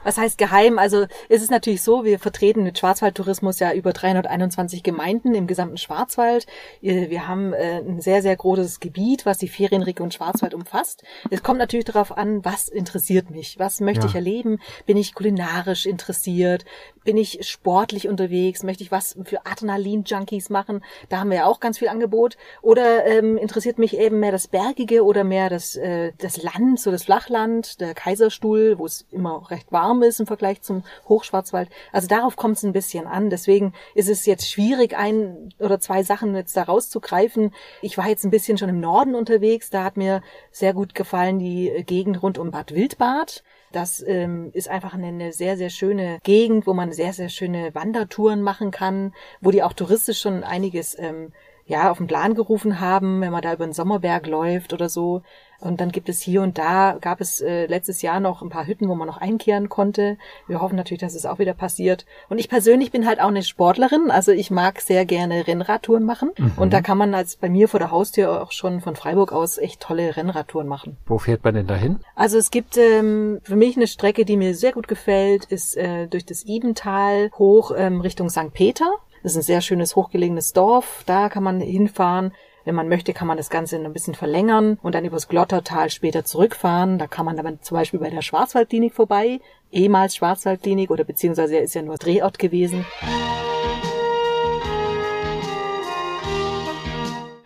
was 0.03 0.19
heißt 0.19 0.37
geheim? 0.37 0.77
Also 0.77 1.07
ist 1.27 1.41
es 1.41 1.49
natürlich 1.49 1.81
so, 1.81 2.03
wir 2.03 2.19
vertreten 2.19 2.61
mit 2.61 2.77
Schwarzwaldtourismus 2.77 3.57
ja 3.57 3.73
über 3.73 3.93
321 3.93 4.83
Gemeinden 4.83 5.33
im 5.33 5.47
gesamten 5.47 5.77
Schwarzwald. 5.77 6.45
Wir 6.81 7.27
haben 7.27 7.53
äh, 7.53 7.79
ein 7.79 8.01
sehr, 8.01 8.21
sehr 8.21 8.35
großes 8.35 8.79
Gebiet, 8.79 9.25
was 9.25 9.39
die 9.39 9.47
Ferienregion 9.47 10.11
Schwarzwald 10.11 10.53
umfasst. 10.53 11.03
Es 11.31 11.41
kommt 11.41 11.57
natürlich 11.57 11.85
darauf 11.85 12.15
an, 12.15 12.45
was 12.45 12.67
interessiert 12.67 13.31
mich? 13.31 13.57
Was 13.57 13.81
möchte 13.81 14.03
ja. 14.03 14.09
ich 14.09 14.15
erleben? 14.15 14.59
Bin 14.85 14.97
ich 14.97 15.15
kulinarisch 15.15 15.87
interessiert? 15.87 16.63
Bin 17.03 17.17
ich 17.17 17.39
sportlich 17.41 18.07
unterwegs? 18.07 18.61
Möchte 18.61 18.83
ich 18.83 18.91
was 18.91 19.14
für 19.23 19.45
Adrenalin-Junkies 19.45 20.49
machen. 20.49 20.83
Da 21.09 21.19
haben 21.19 21.29
wir 21.29 21.37
ja 21.37 21.45
auch 21.45 21.59
ganz 21.59 21.79
viel 21.79 21.87
Angebot. 21.87 22.37
Oder 22.61 23.05
ähm, 23.05 23.37
interessiert 23.37 23.77
mich 23.77 23.97
eben 23.97 24.19
mehr 24.19 24.31
das 24.31 24.47
Bergige 24.47 25.03
oder 25.03 25.23
mehr 25.23 25.49
das, 25.49 25.75
äh, 25.75 26.11
das 26.17 26.41
Land, 26.41 26.79
so 26.79 26.91
das 26.91 27.03
Flachland, 27.03 27.79
der 27.79 27.93
Kaiserstuhl, 27.93 28.77
wo 28.77 28.85
es 28.85 29.05
immer 29.11 29.49
recht 29.49 29.71
warm 29.71 30.03
ist 30.03 30.19
im 30.19 30.27
Vergleich 30.27 30.61
zum 30.61 30.83
Hochschwarzwald. 31.07 31.69
Also 31.91 32.07
darauf 32.07 32.35
kommt 32.35 32.57
es 32.57 32.63
ein 32.63 32.73
bisschen 32.73 33.07
an. 33.07 33.29
Deswegen 33.29 33.73
ist 33.93 34.09
es 34.09 34.25
jetzt 34.25 34.49
schwierig, 34.49 34.97
ein 34.97 35.53
oder 35.59 35.79
zwei 35.79 36.03
Sachen 36.03 36.35
jetzt 36.35 36.57
da 36.57 36.63
rauszugreifen. 36.63 37.53
Ich 37.81 37.97
war 37.97 38.07
jetzt 38.07 38.23
ein 38.23 38.31
bisschen 38.31 38.57
schon 38.57 38.69
im 38.69 38.79
Norden 38.79 39.15
unterwegs. 39.15 39.69
Da 39.69 39.83
hat 39.83 39.97
mir 39.97 40.21
sehr 40.51 40.73
gut 40.73 40.95
gefallen 40.95 41.39
die 41.39 41.83
Gegend 41.85 42.21
rund 42.21 42.37
um 42.37 42.51
Bad 42.51 42.73
Wildbad. 42.73 43.43
Das 43.75 44.01
ähm, 44.07 44.51
ist 44.53 44.69
einfach 44.69 44.93
eine, 44.93 45.07
eine 45.07 45.33
sehr, 45.33 45.57
sehr 45.57 45.69
schöne 45.69 46.19
Gegend, 46.23 46.65
wo 46.65 46.73
man 46.73 46.93
sehr, 46.93 47.11
sehr 47.11 47.27
schöne 47.27 47.75
Wandertouren 47.75 48.41
machen 48.41 48.71
kann, 48.71 49.13
wo 49.41 49.51
die 49.51 49.63
auch 49.63 49.73
touristisch 49.73 50.21
schon 50.21 50.45
einiges 50.45 50.97
ähm, 50.97 51.33
ja, 51.65 51.91
auf 51.91 51.97
den 51.97 52.07
Plan 52.07 52.35
gerufen 52.35 52.79
haben, 52.79 53.19
wenn 53.19 53.33
man 53.33 53.41
da 53.41 53.51
über 53.51 53.65
den 53.65 53.73
Sommerberg 53.73 54.27
läuft 54.27 54.71
oder 54.71 54.87
so. 54.87 55.23
Und 55.59 55.81
dann 55.81 55.91
gibt 55.91 56.09
es 56.09 56.21
hier 56.21 56.41
und 56.41 56.57
da, 56.57 56.97
gab 56.99 57.21
es 57.21 57.41
äh, 57.41 57.65
letztes 57.65 58.01
Jahr 58.01 58.19
noch 58.19 58.41
ein 58.41 58.49
paar 58.49 58.67
Hütten, 58.67 58.87
wo 58.87 58.95
man 58.95 59.07
noch 59.07 59.17
einkehren 59.17 59.69
konnte. 59.69 60.17
Wir 60.47 60.61
hoffen 60.61 60.75
natürlich, 60.75 61.01
dass 61.01 61.15
es 61.15 61.25
auch 61.25 61.39
wieder 61.39 61.53
passiert. 61.53 62.05
Und 62.29 62.39
ich 62.39 62.49
persönlich 62.49 62.91
bin 62.91 63.07
halt 63.07 63.19
auch 63.19 63.27
eine 63.27 63.43
Sportlerin, 63.43 64.11
also 64.11 64.31
ich 64.31 64.51
mag 64.51 64.81
sehr 64.81 65.05
gerne 65.05 65.47
Rennradtouren 65.47 66.03
machen. 66.03 66.31
Mhm. 66.37 66.53
Und 66.57 66.73
da 66.73 66.81
kann 66.81 66.97
man 66.97 67.13
als 67.13 67.35
bei 67.35 67.49
mir 67.49 67.67
vor 67.67 67.79
der 67.79 67.91
Haustür 67.91 68.41
auch 68.41 68.51
schon 68.51 68.81
von 68.81 68.95
Freiburg 68.95 69.31
aus 69.31 69.57
echt 69.57 69.81
tolle 69.81 70.15
Rennradtouren 70.15 70.67
machen. 70.67 70.97
Wo 71.05 71.17
fährt 71.17 71.43
man 71.43 71.55
denn 71.55 71.67
dahin? 71.67 71.99
Also 72.15 72.37
es 72.37 72.51
gibt 72.51 72.77
ähm, 72.77 73.39
für 73.43 73.55
mich 73.55 73.75
eine 73.75 73.87
Strecke, 73.87 74.25
die 74.25 74.37
mir 74.37 74.55
sehr 74.55 74.73
gut 74.73 74.87
gefällt, 74.87 75.45
ist 75.45 75.77
äh, 75.77 76.07
durch 76.07 76.25
das 76.25 76.45
Ibental 76.45 77.29
hoch 77.37 77.71
ähm, 77.75 78.01
Richtung 78.01 78.29
St. 78.29 78.53
Peter. 78.53 78.91
Das 79.23 79.31
ist 79.31 79.37
ein 79.37 79.43
sehr 79.43 79.61
schönes, 79.61 79.95
hochgelegenes 79.95 80.53
Dorf. 80.53 81.03
Da 81.05 81.29
kann 81.29 81.43
man 81.43 81.59
hinfahren. 81.59 82.31
Wenn 82.65 82.75
man 82.75 82.89
möchte, 82.89 83.13
kann 83.13 83.27
man 83.27 83.37
das 83.37 83.51
Ganze 83.51 83.75
ein 83.75 83.93
bisschen 83.93 84.15
verlängern 84.15 84.79
und 84.81 84.95
dann 84.95 85.05
übers 85.05 85.27
Glottertal 85.27 85.91
später 85.91 86.25
zurückfahren. 86.25 86.97
Da 86.97 87.05
kann 87.05 87.25
man 87.25 87.37
dann 87.37 87.61
zum 87.61 87.77
Beispiel 87.77 87.99
bei 87.99 88.09
der 88.09 88.23
Schwarzwaldklinik 88.23 88.93
vorbei, 88.93 89.39
ehemals 89.71 90.15
Schwarzwaldklinik 90.15 90.89
oder 90.89 91.03
beziehungsweise 91.03 91.57
er 91.57 91.61
ist 91.61 91.75
ja 91.75 91.83
nur 91.83 91.97
Drehort 91.97 92.39
gewesen. 92.39 92.83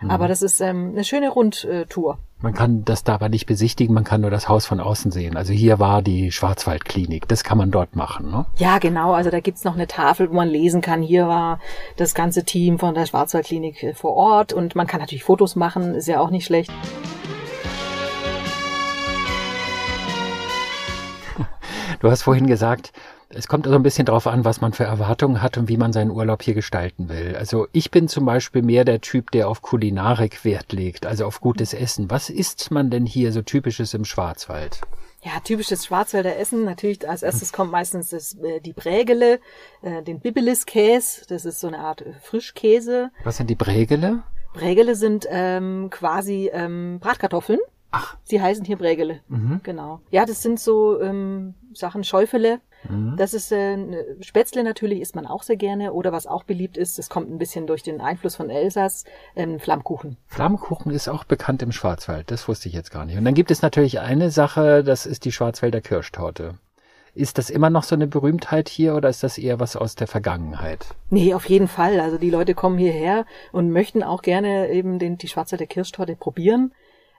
Mhm. 0.10 0.16
Aber 0.16 0.28
das 0.28 0.42
ist 0.42 0.60
ähm, 0.60 0.92
eine 0.94 1.04
schöne 1.04 1.30
Rundtour. 1.30 2.18
Man 2.42 2.54
kann 2.54 2.84
das 2.84 3.04
da 3.04 3.14
aber 3.16 3.30
nicht 3.30 3.46
besichtigen, 3.46 3.94
man 3.94 4.04
kann 4.06 4.22
nur 4.22 4.32
das 4.32 4.50
Haus 4.50 4.66
von 4.66 4.80
außen 4.80 5.12
sehen. 5.12 5.38
Also 5.38 5.54
hier 5.54 5.78
war 5.78 6.02
die 6.02 6.32
Schwarzwaldklinik, 6.32 7.28
das 7.28 7.44
kann 7.44 7.58
man 7.58 7.70
dort 7.70 7.96
machen. 7.96 8.32
Ne? 8.32 8.46
Ja, 8.58 8.80
genau. 8.80 9.14
Also 9.14 9.30
da 9.30 9.40
gibt's 9.40 9.66
noch 9.66 9.76
eine 9.76 9.88
Tafel, 9.88 10.30
wo 10.30 10.34
man 10.36 10.48
lesen 10.48 10.82
kann. 10.82 11.02
Hier 11.04 11.28
war 11.28 11.60
das 11.98 12.16
ganze 12.16 12.46
Team 12.46 12.80
von 12.80 12.96
der 12.96 13.06
Schwarzwaldklinik 13.06 13.84
äh, 13.84 13.94
vor 13.94 14.16
Ort 14.16 14.52
und 14.54 14.76
man 14.76 14.88
kann 14.88 15.00
natürlich 15.00 15.24
Fotos 15.24 15.56
machen, 15.56 15.94
ist 15.94 16.08
ja 16.08 16.20
auch 16.20 16.32
nicht 16.32 16.46
schlecht. 16.46 16.72
Du 22.00 22.10
hast 22.10 22.22
vorhin 22.22 22.48
gesagt, 22.48 22.94
Es 23.32 23.48
kommt 23.48 23.68
also 23.68 23.78
ein 23.78 23.84
bisschen 23.84 24.08
drauf 24.08 24.26
an, 24.26 24.44
was 24.44 24.60
man 24.60 24.74
für 24.74 24.86
Erwartungen 24.86 25.44
hat 25.44 25.56
und 25.60 25.70
wie 25.70 25.78
man 25.78 25.94
seinen 25.94 26.10
Urlaub 26.10 26.42
hier 26.42 26.56
gestalten 26.56 27.10
will. 27.10 27.36
Also 27.38 27.68
ich 27.74 27.92
bin 27.92 28.08
zum 28.08 28.26
Beispiel 28.26 28.64
mehr 28.64 28.86
der 28.86 29.02
Typ, 29.02 29.30
der 29.30 29.48
auf 29.48 29.62
Kulinarik 29.62 30.44
Wert 30.44 30.74
legt, 30.74 31.06
also 31.06 31.26
auf 31.28 31.40
gutes 31.40 31.76
Essen. 31.76 32.10
Was 32.10 32.32
isst 32.32 32.72
man 32.72 32.90
denn 32.90 33.06
hier 33.06 33.32
so 33.32 33.44
typisches 33.44 33.94
im 33.94 34.04
Schwarzwald? 34.04 34.82
Ja, 35.22 35.40
typisches 35.44 35.86
Schwarzwälder 35.86 36.38
Essen. 36.38 36.66
Natürlich 36.66 37.08
als 37.08 37.22
erstes 37.22 37.54
kommt 37.54 37.72
meistens 37.72 38.10
das, 38.10 38.34
äh, 38.36 38.62
die 38.62 38.74
Brägele, 38.74 39.40
äh, 39.84 40.02
den 40.02 40.22
Bibelis-Käse. 40.22 41.28
Das 41.28 41.46
ist 41.46 41.60
so 41.60 41.68
eine 41.68 41.80
Art 41.80 42.02
äh, 42.02 42.14
Frischkäse. 42.24 43.12
Was 43.24 43.38
sind 43.38 43.50
die 43.52 43.56
Brägele? 43.56 44.24
Brägele 44.54 44.96
sind 44.96 45.28
ähm, 45.30 45.90
quasi 45.92 46.50
ähm, 46.52 47.00
Bratkartoffeln. 47.00 47.60
Ach. 47.92 48.18
Sie 48.24 48.42
heißen 48.42 48.66
hier 48.66 48.78
Brägele. 48.78 49.22
Mhm. 49.28 49.60
Genau. 49.62 50.02
Ja, 50.10 50.26
das 50.26 50.42
sind 50.42 50.60
so 50.60 51.00
ähm, 51.00 51.54
Sachen 51.74 52.04
Schäufele. 52.04 52.62
Mhm. 52.88 53.16
Das 53.18 53.34
ist 53.34 53.52
äh, 53.52 53.78
Spätzle 54.22 54.64
natürlich 54.64 55.02
isst 55.02 55.16
man 55.16 55.26
auch 55.26 55.44
sehr 55.44 55.58
gerne. 55.58 55.94
Oder 55.94 56.12
was 56.12 56.28
auch 56.28 56.44
beliebt 56.44 56.78
ist, 56.78 56.98
das 56.98 57.10
kommt 57.10 57.30
ein 57.30 57.38
bisschen 57.38 57.68
durch 57.68 57.84
den 57.84 58.02
Einfluss 58.02 58.36
von 58.36 58.50
Elsass, 58.50 59.06
ähm, 59.36 59.60
Flammkuchen. 59.60 60.18
Flammkuchen 60.28 60.92
ist 60.92 61.08
auch 61.08 61.24
bekannt 61.24 61.62
im 61.62 61.72
Schwarzwald. 61.72 62.32
Das 62.32 62.48
wusste 62.48 62.70
ich 62.70 62.76
jetzt 62.76 62.92
gar 62.92 63.06
nicht. 63.06 63.18
Und 63.18 63.26
dann 63.26 63.34
gibt 63.34 63.52
es 63.52 63.62
natürlich 63.62 64.00
eine 64.00 64.32
Sache, 64.32 64.84
das 64.84 65.06
ist 65.06 65.26
die 65.26 65.32
Schwarzwälder 65.32 65.82
Kirschtorte. 65.82 66.56
Ist 67.16 67.38
das 67.38 67.50
immer 67.50 67.70
noch 67.70 67.84
so 67.84 67.96
eine 67.96 68.08
Berühmtheit 68.08 68.70
hier 68.70 68.96
oder 68.96 69.10
ist 69.10 69.24
das 69.24 69.38
eher 69.38 69.60
was 69.60 69.76
aus 69.76 69.96
der 69.96 70.08
Vergangenheit? 70.08 70.86
Nee, 71.10 71.34
auf 71.34 71.50
jeden 71.50 71.68
Fall. 71.68 72.00
Also 72.00 72.18
die 72.18 72.30
Leute 72.30 72.54
kommen 72.54 72.78
hierher 72.78 73.26
und 73.52 73.72
möchten 73.72 74.04
auch 74.04 74.22
gerne 74.22 74.70
eben 74.70 75.00
den, 75.00 75.18
die 75.18 75.28
Schwarzwälder 75.28 75.66
Kirschtorte 75.66 76.16
probieren. 76.16 76.72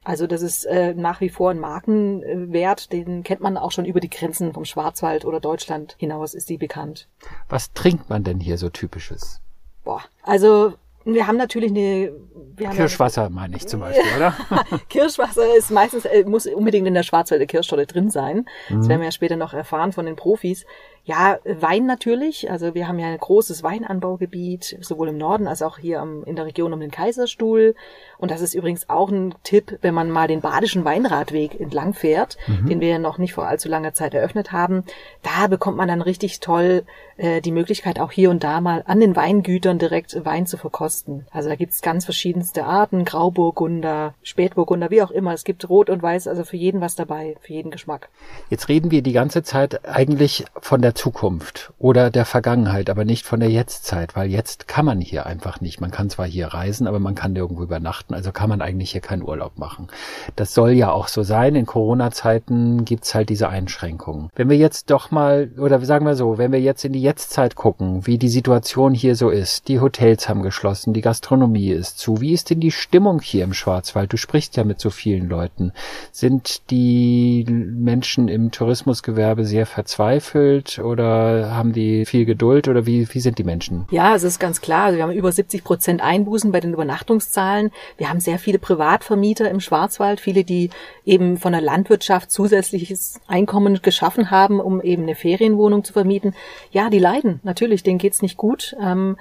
Also 0.02 0.26
das 0.26 0.40
ist 0.42 0.64
äh, 0.64 0.95
nach 0.95 1.21
wie 1.21 1.28
vor 1.28 1.50
ein 1.50 1.59
Markenwert, 1.61 2.92
den 2.92 3.23
kennt 3.23 3.40
man 3.40 3.57
auch 3.57 3.71
schon 3.73 3.85
über 3.85 4.00
die 4.00 4.11
Grenzen 4.11 4.52
vom 4.52 4.64
Schwarzwald 4.64 5.25
oder 5.25 5.40
Deutschland 5.40 5.95
hinaus 5.99 6.35
ist 6.35 6.49
die 6.49 6.57
bekannt. 6.59 7.07
Was 7.49 7.73
trinkt 7.73 8.09
man 8.09 8.25
denn 8.25 8.40
hier 8.40 8.57
so 8.59 8.71
typisches? 8.71 9.40
Boah, 9.85 10.02
also 10.23 10.75
wir 11.04 11.26
haben 11.26 11.37
natürlich 11.38 11.71
eine 11.71 12.12
wir 12.57 12.69
haben 12.69 12.76
Kirschwasser 12.76 13.30
meine 13.30 13.57
ich 13.57 13.66
zum 13.66 13.80
Beispiel, 13.80 14.04
oder? 14.16 14.35
Kirschwasser 14.90 15.57
ist 15.57 15.71
meistens, 15.71 16.04
äh, 16.04 16.25
muss 16.25 16.47
unbedingt 16.47 16.87
in 16.87 16.92
der 16.95 17.02
Schwarzwälder 17.02 17.47
Kirschtorte 17.47 17.87
drin 17.87 18.11
sein. 18.11 18.45
Das 18.69 18.76
Mhm. 18.85 18.88
werden 18.88 19.00
wir 19.00 19.07
ja 19.07 19.12
später 19.12 19.37
noch 19.37 19.54
erfahren 19.54 19.92
von 19.92 20.04
den 20.07 20.16
Profis. 20.16 20.66
Ja, 21.04 21.38
Wein 21.45 21.87
natürlich. 21.87 22.50
Also 22.50 22.75
wir 22.75 22.87
haben 22.87 22.99
ja 22.99 23.09
ein 23.09 23.19
großes 23.19 23.62
Weinanbaugebiet, 23.62 24.76
sowohl 24.80 25.09
im 25.09 25.19
Norden 25.19 25.47
als 25.49 25.62
auch 25.62 25.78
hier 25.78 26.07
in 26.26 26.37
der 26.37 26.45
Region 26.47 26.73
um 26.73 26.80
den 26.80 26.90
Kaiserstuhl. 26.90 27.75
Und 28.19 28.30
das 28.30 28.40
ist 28.42 28.54
übrigens 28.54 28.88
auch 28.88 29.11
ein 29.11 29.35
Tipp, 29.42 29.78
wenn 29.83 29.95
man 29.95 30.11
mal 30.11 30.28
den 30.28 30.40
Badischen 30.40 30.85
Weinradweg 30.85 31.59
entlang 31.59 31.95
fährt, 31.95 32.37
Mhm. 32.47 32.69
den 32.69 32.80
wir 32.80 32.88
ja 32.88 32.99
noch 32.99 33.19
nicht 33.19 33.33
vor 33.33 33.47
allzu 33.49 33.69
langer 33.69 33.95
Zeit 33.95 34.14
eröffnet 34.14 34.52
haben. 34.52 34.85
Da 35.23 35.47
bekommt 35.49 35.76
man 35.76 35.88
dann 35.88 36.02
richtig 36.02 36.40
toll 36.40 36.85
äh, 37.16 37.40
die 37.40 37.52
Möglichkeit, 37.52 37.99
auch 37.99 38.12
hier 38.12 38.30
und 38.30 38.45
da 38.45 38.61
mal 38.61 38.83
an 38.87 39.00
den 39.00 39.14
Weingütern 39.16 39.78
direkt 39.78 40.25
Wein 40.25 40.47
zu 40.47 40.57
verkosten. 40.57 41.26
Also 41.30 41.49
da 41.49 41.57
gibt's 41.57 41.83
ganz 41.83 42.04
verschiedenste 42.04 42.64
Arten, 42.64 43.04
Grauburgunder, 43.04 44.14
Spätburgunder, 44.23 44.90
wie 44.90 45.02
auch 45.02 45.11
immer. 45.11 45.33
Es 45.33 45.45
gibt 45.45 45.69
Rot 45.69 45.90
und 45.90 46.02
Weiß, 46.02 46.28
also 46.28 46.45
für 46.45 46.57
jeden 46.57 46.80
was 46.80 46.95
dabei, 46.95 47.37
für 47.40 47.52
jeden 47.52 47.71
Geschmack. 47.71 48.09
Jetzt 48.49 48.69
reden 48.69 48.90
wir 48.90 49.02
die 49.02 49.12
ganze 49.12 49.42
Zeit 49.42 49.87
eigentlich 49.88 50.45
von 50.61 50.80
der 50.83 50.89
Zukunft 50.94 51.73
oder 51.78 52.11
der 52.11 52.25
Vergangenheit, 52.25 52.90
aber 52.90 53.04
nicht 53.04 53.26
von 53.26 53.40
der 53.40 53.50
Jetztzeit, 53.50 54.16
weil 54.16 54.30
jetzt 54.30 54.68
kann 54.68 54.85
man 54.85 55.00
hier 55.00 55.26
einfach 55.26 55.61
nicht. 55.61 55.80
Man 55.80 55.90
kann 55.90 56.11
zwar 56.11 56.26
hier 56.26 56.49
reisen, 56.49 56.87
aber 56.87 56.99
man 56.99 57.14
kann 57.14 57.32
nirgendwo 57.32 57.62
übernachten, 57.62 58.14
also 58.14 58.32
kann 58.32 58.49
man 58.49 58.61
eigentlich 58.61 58.92
hier 58.92 59.00
keinen 59.00 59.23
Urlaub 59.23 59.59
machen. 59.59 59.88
Das 60.37 60.54
soll 60.54 60.70
ja 60.73 60.90
auch 60.90 61.09
so 61.09 61.23
sein. 61.23 61.54
In 61.54 61.66
Corona-Zeiten 61.66 62.85
gibt's 62.85 63.14
halt 63.14 63.28
diese 63.28 63.49
Einschränkungen. 63.49 64.30
Wenn 64.35 64.49
wir 64.49 64.56
jetzt 64.56 64.90
doch 64.90 65.11
mal, 65.11 65.50
oder 65.59 65.80
sagen 65.85 66.06
wir 66.06 66.16
so, 66.16 66.38
wenn 66.38 66.52
wir 66.52 66.61
jetzt 66.61 66.85
in 66.85 66.92
die 66.92 67.02
Jetztzeit 67.02 67.54
gucken, 67.54 68.06
wie 68.06 68.18
die 68.18 68.28
Situation 68.28 68.94
hier 68.94 69.16
so 69.16 69.30
ist, 69.30 69.68
die 69.68 69.80
Hotels 69.80 70.28
haben 70.28 70.42
geschlossen, 70.42 70.92
die 70.92 71.00
Gastronomie 71.00 71.70
ist 71.70 71.99
zu, 71.99 72.20
wie 72.20 72.32
ist 72.32 72.50
denn 72.50 72.61
die 72.61 72.73
Stimmung 72.73 73.20
hier 73.20 73.44
im 73.44 73.52
Schwarzwald? 73.52 74.12
Du 74.12 74.16
sprichst 74.16 74.56
ja 74.56 74.64
mit 74.64 74.80
so 74.80 74.90
vielen 74.90 75.28
Leuten. 75.28 75.73
Sind 76.12 76.70
die 76.70 77.47
Menschen 77.49 78.28
im 78.28 78.50
Tourismusgewerbe 78.50 79.44
sehr 79.44 79.66
verzweifelt 79.66 80.79
oder 80.82 81.54
haben 81.54 81.72
die 81.72 82.04
viel 82.04 82.25
Geduld 82.25 82.68
oder 82.68 82.87
wie, 82.87 83.06
wie 83.12 83.20
sind 83.20 83.38
die 83.38 83.44
Menschen? 83.44 83.87
Ja, 83.90 84.14
es 84.14 84.22
ist 84.22 84.38
ganz 84.38 84.60
klar. 84.60 84.87
Also 84.87 84.96
wir 84.96 85.04
haben 85.04 85.12
über 85.12 85.30
70 85.30 85.64
Prozent 85.64 86.02
Einbußen 86.02 86.52
bei 86.52 86.60
den 86.60 86.72
Übernachtungszahlen. 86.72 87.70
Wir 87.96 88.10
haben 88.10 88.20
sehr 88.20 88.38
viele 88.38 88.58
Privatvermieter 88.58 89.50
im 89.50 89.60
Schwarzwald, 89.60 90.20
viele, 90.20 90.44
die 90.44 90.70
eben 91.04 91.37
von 91.37 91.52
der 91.52 91.60
Landwirtschaft 91.60 92.30
zusätzliches 92.30 93.20
Einkommen 93.26 93.80
geschaffen 93.82 94.30
haben, 94.30 94.60
um 94.60 94.80
eben 94.80 95.02
eine 95.02 95.14
Ferienwohnung 95.14 95.84
zu 95.84 95.92
vermieten. 95.92 96.34
Ja, 96.70 96.90
die 96.90 96.99
leiden. 96.99 97.40
Natürlich, 97.42 97.82
denen 97.82 97.99
geht's 97.99 98.22
nicht 98.22 98.37
gut. 98.37 98.76
Ähm, 98.82 99.16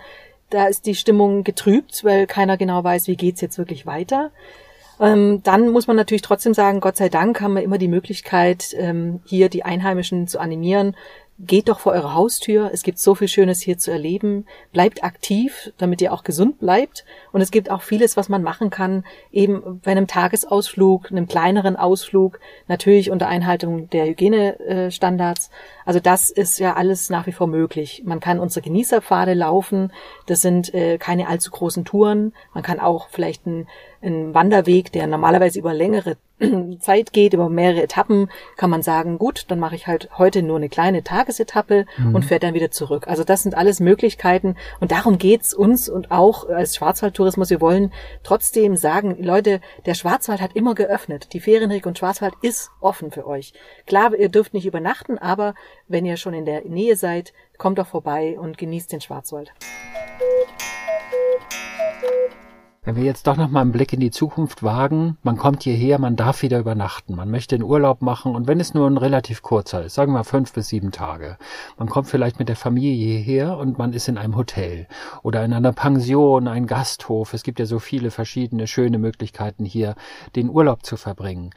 da 0.49 0.67
ist 0.67 0.85
die 0.85 0.95
Stimmung 0.95 1.43
getrübt, 1.43 2.03
weil 2.03 2.27
keiner 2.27 2.57
genau 2.57 2.83
weiß, 2.83 3.07
wie 3.07 3.15
geht's 3.15 3.41
jetzt 3.41 3.57
wirklich 3.57 3.85
weiter. 3.85 4.31
Ähm, 4.99 5.41
dann 5.43 5.69
muss 5.69 5.87
man 5.87 5.95
natürlich 5.95 6.21
trotzdem 6.21 6.53
sagen, 6.53 6.81
Gott 6.81 6.97
sei 6.97 7.09
Dank 7.09 7.39
haben 7.39 7.55
wir 7.55 7.63
immer 7.63 7.77
die 7.77 7.87
Möglichkeit, 7.87 8.75
ähm, 8.77 9.21
hier 9.25 9.49
die 9.49 9.63
Einheimischen 9.63 10.27
zu 10.27 10.39
animieren. 10.39 10.95
Geht 11.41 11.69
doch 11.69 11.79
vor 11.79 11.93
eure 11.93 12.15
Haustür. 12.15 12.69
Es 12.73 12.83
gibt 12.83 12.99
so 12.99 13.15
viel 13.15 13.29
Schönes 13.29 13.61
hier 13.61 13.77
zu 13.77 13.91
erleben. 13.91 14.45
Bleibt 14.73 15.05
aktiv, 15.05 15.71
damit 15.77 16.01
ihr 16.01 16.11
auch 16.11 16.23
gesund 16.25 16.59
bleibt. 16.59 17.05
Und 17.31 17.39
es 17.39 17.49
gibt 17.49 17.71
auch 17.71 17.81
vieles, 17.81 18.17
was 18.17 18.27
man 18.27 18.43
machen 18.43 18.69
kann, 18.69 19.05
eben 19.31 19.79
bei 19.81 19.91
einem 19.91 20.05
Tagesausflug, 20.05 21.09
einem 21.09 21.29
kleineren 21.29 21.77
Ausflug, 21.77 22.41
natürlich 22.67 23.09
unter 23.09 23.29
Einhaltung 23.29 23.89
der 23.89 24.07
Hygienestandards. 24.07 25.49
Also 25.85 26.01
das 26.01 26.29
ist 26.29 26.59
ja 26.59 26.75
alles 26.75 27.09
nach 27.09 27.25
wie 27.25 27.31
vor 27.31 27.47
möglich. 27.47 28.03
Man 28.05 28.19
kann 28.19 28.41
unsere 28.41 28.61
Genießerpfade 28.61 29.33
laufen. 29.33 29.93
Das 30.25 30.41
sind 30.41 30.73
äh, 30.73 30.97
keine 30.97 31.29
allzu 31.29 31.51
großen 31.51 31.85
Touren. 31.85 32.33
Man 32.53 32.63
kann 32.63 32.81
auch 32.81 33.07
vielleicht 33.11 33.47
einen, 33.47 33.69
einen 34.01 34.33
Wanderweg, 34.33 34.91
der 34.91 35.07
normalerweise 35.07 35.59
über 35.59 35.73
längere 35.73 36.17
Zeit 36.79 37.11
geht, 37.13 37.33
über 37.33 37.49
mehrere 37.49 37.83
Etappen, 37.83 38.29
kann 38.55 38.69
man 38.69 38.81
sagen, 38.81 39.17
gut, 39.17 39.45
dann 39.49 39.59
mache 39.59 39.75
ich 39.75 39.87
halt 39.87 40.09
heute 40.17 40.41
nur 40.41 40.57
eine 40.57 40.69
kleine 40.69 41.03
Tagesetappe 41.03 41.85
und 42.13 42.23
fährt 42.23 42.43
dann 42.43 42.53
wieder 42.53 42.71
zurück. 42.71 43.07
Also 43.07 43.23
das 43.23 43.43
sind 43.43 43.55
alles 43.55 43.79
Möglichkeiten 43.79 44.55
und 44.79 44.91
darum 44.91 45.17
geht's 45.17 45.53
uns 45.53 45.89
und 45.89 46.11
auch 46.11 46.47
als 46.47 46.75
Schwarzwaldtourismus. 46.75 47.49
Wir 47.49 47.61
wollen 47.61 47.91
trotzdem 48.23 48.77
sagen, 48.77 49.17
Leute, 49.21 49.59
der 49.85 49.95
Schwarzwald 49.95 50.41
hat 50.41 50.55
immer 50.55 50.75
geöffnet. 50.75 51.33
Die 51.33 51.41
Ferienregion 51.41 51.95
Schwarzwald 51.95 52.33
ist 52.41 52.71
offen 52.79 53.11
für 53.11 53.27
euch. 53.27 53.53
Klar, 53.85 54.15
ihr 54.15 54.29
dürft 54.29 54.53
nicht 54.53 54.65
übernachten, 54.65 55.17
aber 55.17 55.55
wenn 55.87 56.05
ihr 56.05 56.17
schon 56.17 56.33
in 56.33 56.45
der 56.45 56.63
Nähe 56.63 56.95
seid, 56.95 57.33
kommt 57.57 57.77
doch 57.77 57.87
vorbei 57.87 58.37
und 58.39 58.57
genießt 58.57 58.91
den 58.91 59.01
Schwarzwald. 59.01 59.51
Wenn 62.89 62.95
wir 62.95 63.03
jetzt 63.03 63.27
doch 63.27 63.37
noch 63.37 63.51
mal 63.51 63.61
einen 63.61 63.71
Blick 63.71 63.93
in 63.93 63.99
die 63.99 64.09
Zukunft 64.09 64.63
wagen, 64.63 65.15
man 65.21 65.37
kommt 65.37 65.61
hierher, 65.61 65.99
man 65.99 66.15
darf 66.15 66.41
wieder 66.41 66.57
übernachten, 66.57 67.15
man 67.15 67.29
möchte 67.29 67.53
einen 67.53 67.63
Urlaub 67.63 68.01
machen 68.01 68.33
und 68.33 68.47
wenn 68.47 68.59
es 68.59 68.73
nur 68.73 68.89
ein 68.89 68.97
relativ 68.97 69.43
kurzer 69.43 69.83
ist, 69.85 69.93
sagen 69.93 70.11
wir 70.13 70.23
fünf 70.23 70.53
bis 70.53 70.69
sieben 70.69 70.91
Tage, 70.91 71.37
man 71.77 71.87
kommt 71.87 72.07
vielleicht 72.07 72.39
mit 72.39 72.49
der 72.49 72.55
Familie 72.55 72.95
hierher 72.95 73.59
und 73.59 73.77
man 73.77 73.93
ist 73.93 74.07
in 74.07 74.17
einem 74.17 74.35
Hotel 74.35 74.87
oder 75.21 75.45
in 75.45 75.53
einer 75.53 75.71
Pension, 75.71 76.47
ein 76.47 76.65
Gasthof. 76.65 77.35
Es 77.35 77.43
gibt 77.43 77.59
ja 77.59 77.67
so 77.67 77.77
viele 77.77 78.09
verschiedene 78.09 78.65
schöne 78.65 78.97
Möglichkeiten 78.97 79.65
hier, 79.65 79.93
den 80.35 80.49
Urlaub 80.49 80.83
zu 80.83 80.97
verbringen. 80.97 81.51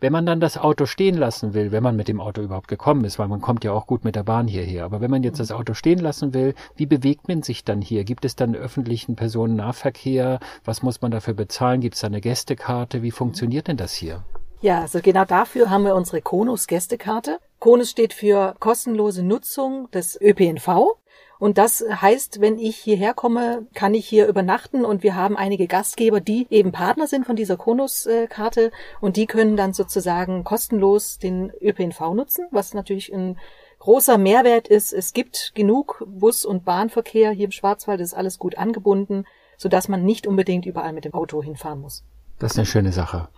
Wenn 0.00 0.12
man 0.12 0.26
dann 0.26 0.40
das 0.40 0.58
Auto 0.58 0.86
stehen 0.86 1.16
lassen 1.16 1.54
will, 1.54 1.72
wenn 1.72 1.82
man 1.82 1.96
mit 1.96 2.08
dem 2.08 2.20
Auto 2.20 2.42
überhaupt 2.42 2.68
gekommen 2.68 3.04
ist, 3.04 3.18
weil 3.18 3.28
man 3.28 3.40
kommt 3.40 3.64
ja 3.64 3.72
auch 3.72 3.86
gut 3.86 4.04
mit 4.04 4.16
der 4.16 4.22
Bahn 4.22 4.48
hierher, 4.48 4.84
aber 4.84 5.00
wenn 5.00 5.10
man 5.10 5.22
jetzt 5.22 5.40
das 5.40 5.52
Auto 5.52 5.74
stehen 5.74 5.98
lassen 5.98 6.34
will, 6.34 6.54
wie 6.76 6.86
bewegt 6.86 7.28
man 7.28 7.42
sich 7.42 7.64
dann 7.64 7.80
hier? 7.80 8.04
Gibt 8.04 8.24
es 8.24 8.36
dann 8.36 8.54
öffentlichen 8.54 9.16
Personennahverkehr? 9.16 10.40
Was 10.64 10.82
muss 10.82 11.00
man 11.00 11.10
dafür 11.10 11.34
bezahlen? 11.34 11.80
Gibt 11.80 11.94
es 11.94 12.00
da 12.02 12.08
eine 12.08 12.20
Gästekarte? 12.20 13.02
Wie 13.02 13.12
funktioniert 13.12 13.68
denn 13.68 13.76
das 13.76 13.94
hier? 13.94 14.24
Ja, 14.60 14.80
also 14.80 15.00
genau 15.02 15.24
dafür 15.26 15.68
haben 15.68 15.84
wir 15.84 15.94
unsere 15.94 16.22
Konus 16.22 16.66
Gästekarte. 16.66 17.38
Konus 17.58 17.90
steht 17.90 18.14
für 18.14 18.54
kostenlose 18.60 19.22
Nutzung 19.22 19.90
des 19.90 20.18
ÖPNV. 20.20 20.96
Und 21.44 21.58
das 21.58 21.84
heißt, 21.86 22.40
wenn 22.40 22.58
ich 22.58 22.78
hierher 22.78 23.12
komme, 23.12 23.66
kann 23.74 23.92
ich 23.92 24.08
hier 24.08 24.28
übernachten 24.28 24.82
und 24.86 25.02
wir 25.02 25.14
haben 25.14 25.36
einige 25.36 25.66
Gastgeber, 25.66 26.22
die 26.22 26.46
eben 26.48 26.72
Partner 26.72 27.06
sind 27.06 27.26
von 27.26 27.36
dieser 27.36 27.58
Konus-Karte 27.58 28.72
und 29.02 29.18
die 29.18 29.26
können 29.26 29.54
dann 29.54 29.74
sozusagen 29.74 30.42
kostenlos 30.42 31.18
den 31.18 31.52
ÖPNV 31.60 32.00
nutzen, 32.14 32.46
was 32.50 32.72
natürlich 32.72 33.12
ein 33.12 33.38
großer 33.78 34.16
Mehrwert 34.16 34.68
ist. 34.68 34.94
Es 34.94 35.12
gibt 35.12 35.52
genug 35.54 36.02
Bus- 36.06 36.46
und 36.46 36.64
Bahnverkehr 36.64 37.32
hier 37.32 37.44
im 37.44 37.52
Schwarzwald, 37.52 38.00
ist 38.00 38.14
alles 38.14 38.38
gut 38.38 38.56
angebunden, 38.56 39.26
sodass 39.58 39.86
man 39.88 40.02
nicht 40.02 40.26
unbedingt 40.26 40.64
überall 40.64 40.94
mit 40.94 41.04
dem 41.04 41.12
Auto 41.12 41.42
hinfahren 41.42 41.82
muss. 41.82 42.04
Das 42.38 42.52
ist 42.52 42.58
eine 42.58 42.64
schöne 42.64 42.92
Sache. 42.92 43.28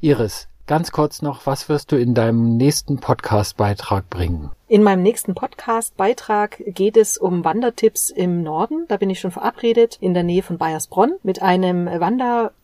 Iris, 0.00 0.46
ganz 0.66 0.92
kurz 0.92 1.22
noch, 1.22 1.46
was 1.46 1.68
wirst 1.68 1.92
du 1.92 1.96
in 1.96 2.14
deinem 2.14 2.56
nächsten 2.56 2.98
Podcast-Beitrag 2.98 4.10
bringen? 4.10 4.50
In 4.68 4.82
meinem 4.82 5.02
nächsten 5.02 5.34
Podcast-Beitrag 5.34 6.60
geht 6.66 6.96
es 6.96 7.18
um 7.18 7.44
Wandertipps 7.44 8.10
im 8.10 8.42
Norden. 8.42 8.84
Da 8.88 8.96
bin 8.96 9.10
ich 9.10 9.20
schon 9.20 9.30
verabredet 9.30 9.98
in 10.00 10.12
der 10.12 10.24
Nähe 10.24 10.42
von 10.42 10.58
Bayersbronn 10.58 11.14
mit 11.22 11.40
einem 11.40 11.88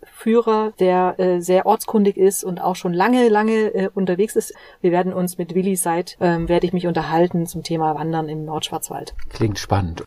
Führer, 0.03 0.73
der 0.81 1.19
äh, 1.19 1.41
sehr 1.41 1.65
ortskundig 1.65 2.17
ist 2.17 2.43
und 2.43 2.61
auch 2.61 2.75
schon 2.77 2.93
lange, 2.93 3.29
lange 3.29 3.75
äh, 3.75 3.89
unterwegs 3.95 4.35
ist. 4.35 4.53
Wir 4.81 4.91
werden 4.91 5.13
uns 5.13 5.39
mit 5.39 5.55
Willi 5.55 5.77
Seid, 5.77 6.17
ähm, 6.21 6.49
werde 6.49 6.67
ich 6.67 6.73
mich 6.73 6.89
unterhalten 6.89 7.47
zum 7.47 7.63
Thema 7.63 7.95
Wandern 7.95 8.29
im 8.29 8.45
Nordschwarzwald. 8.45 9.15
Klingt 9.31 9.59
spannend. 9.59 10.05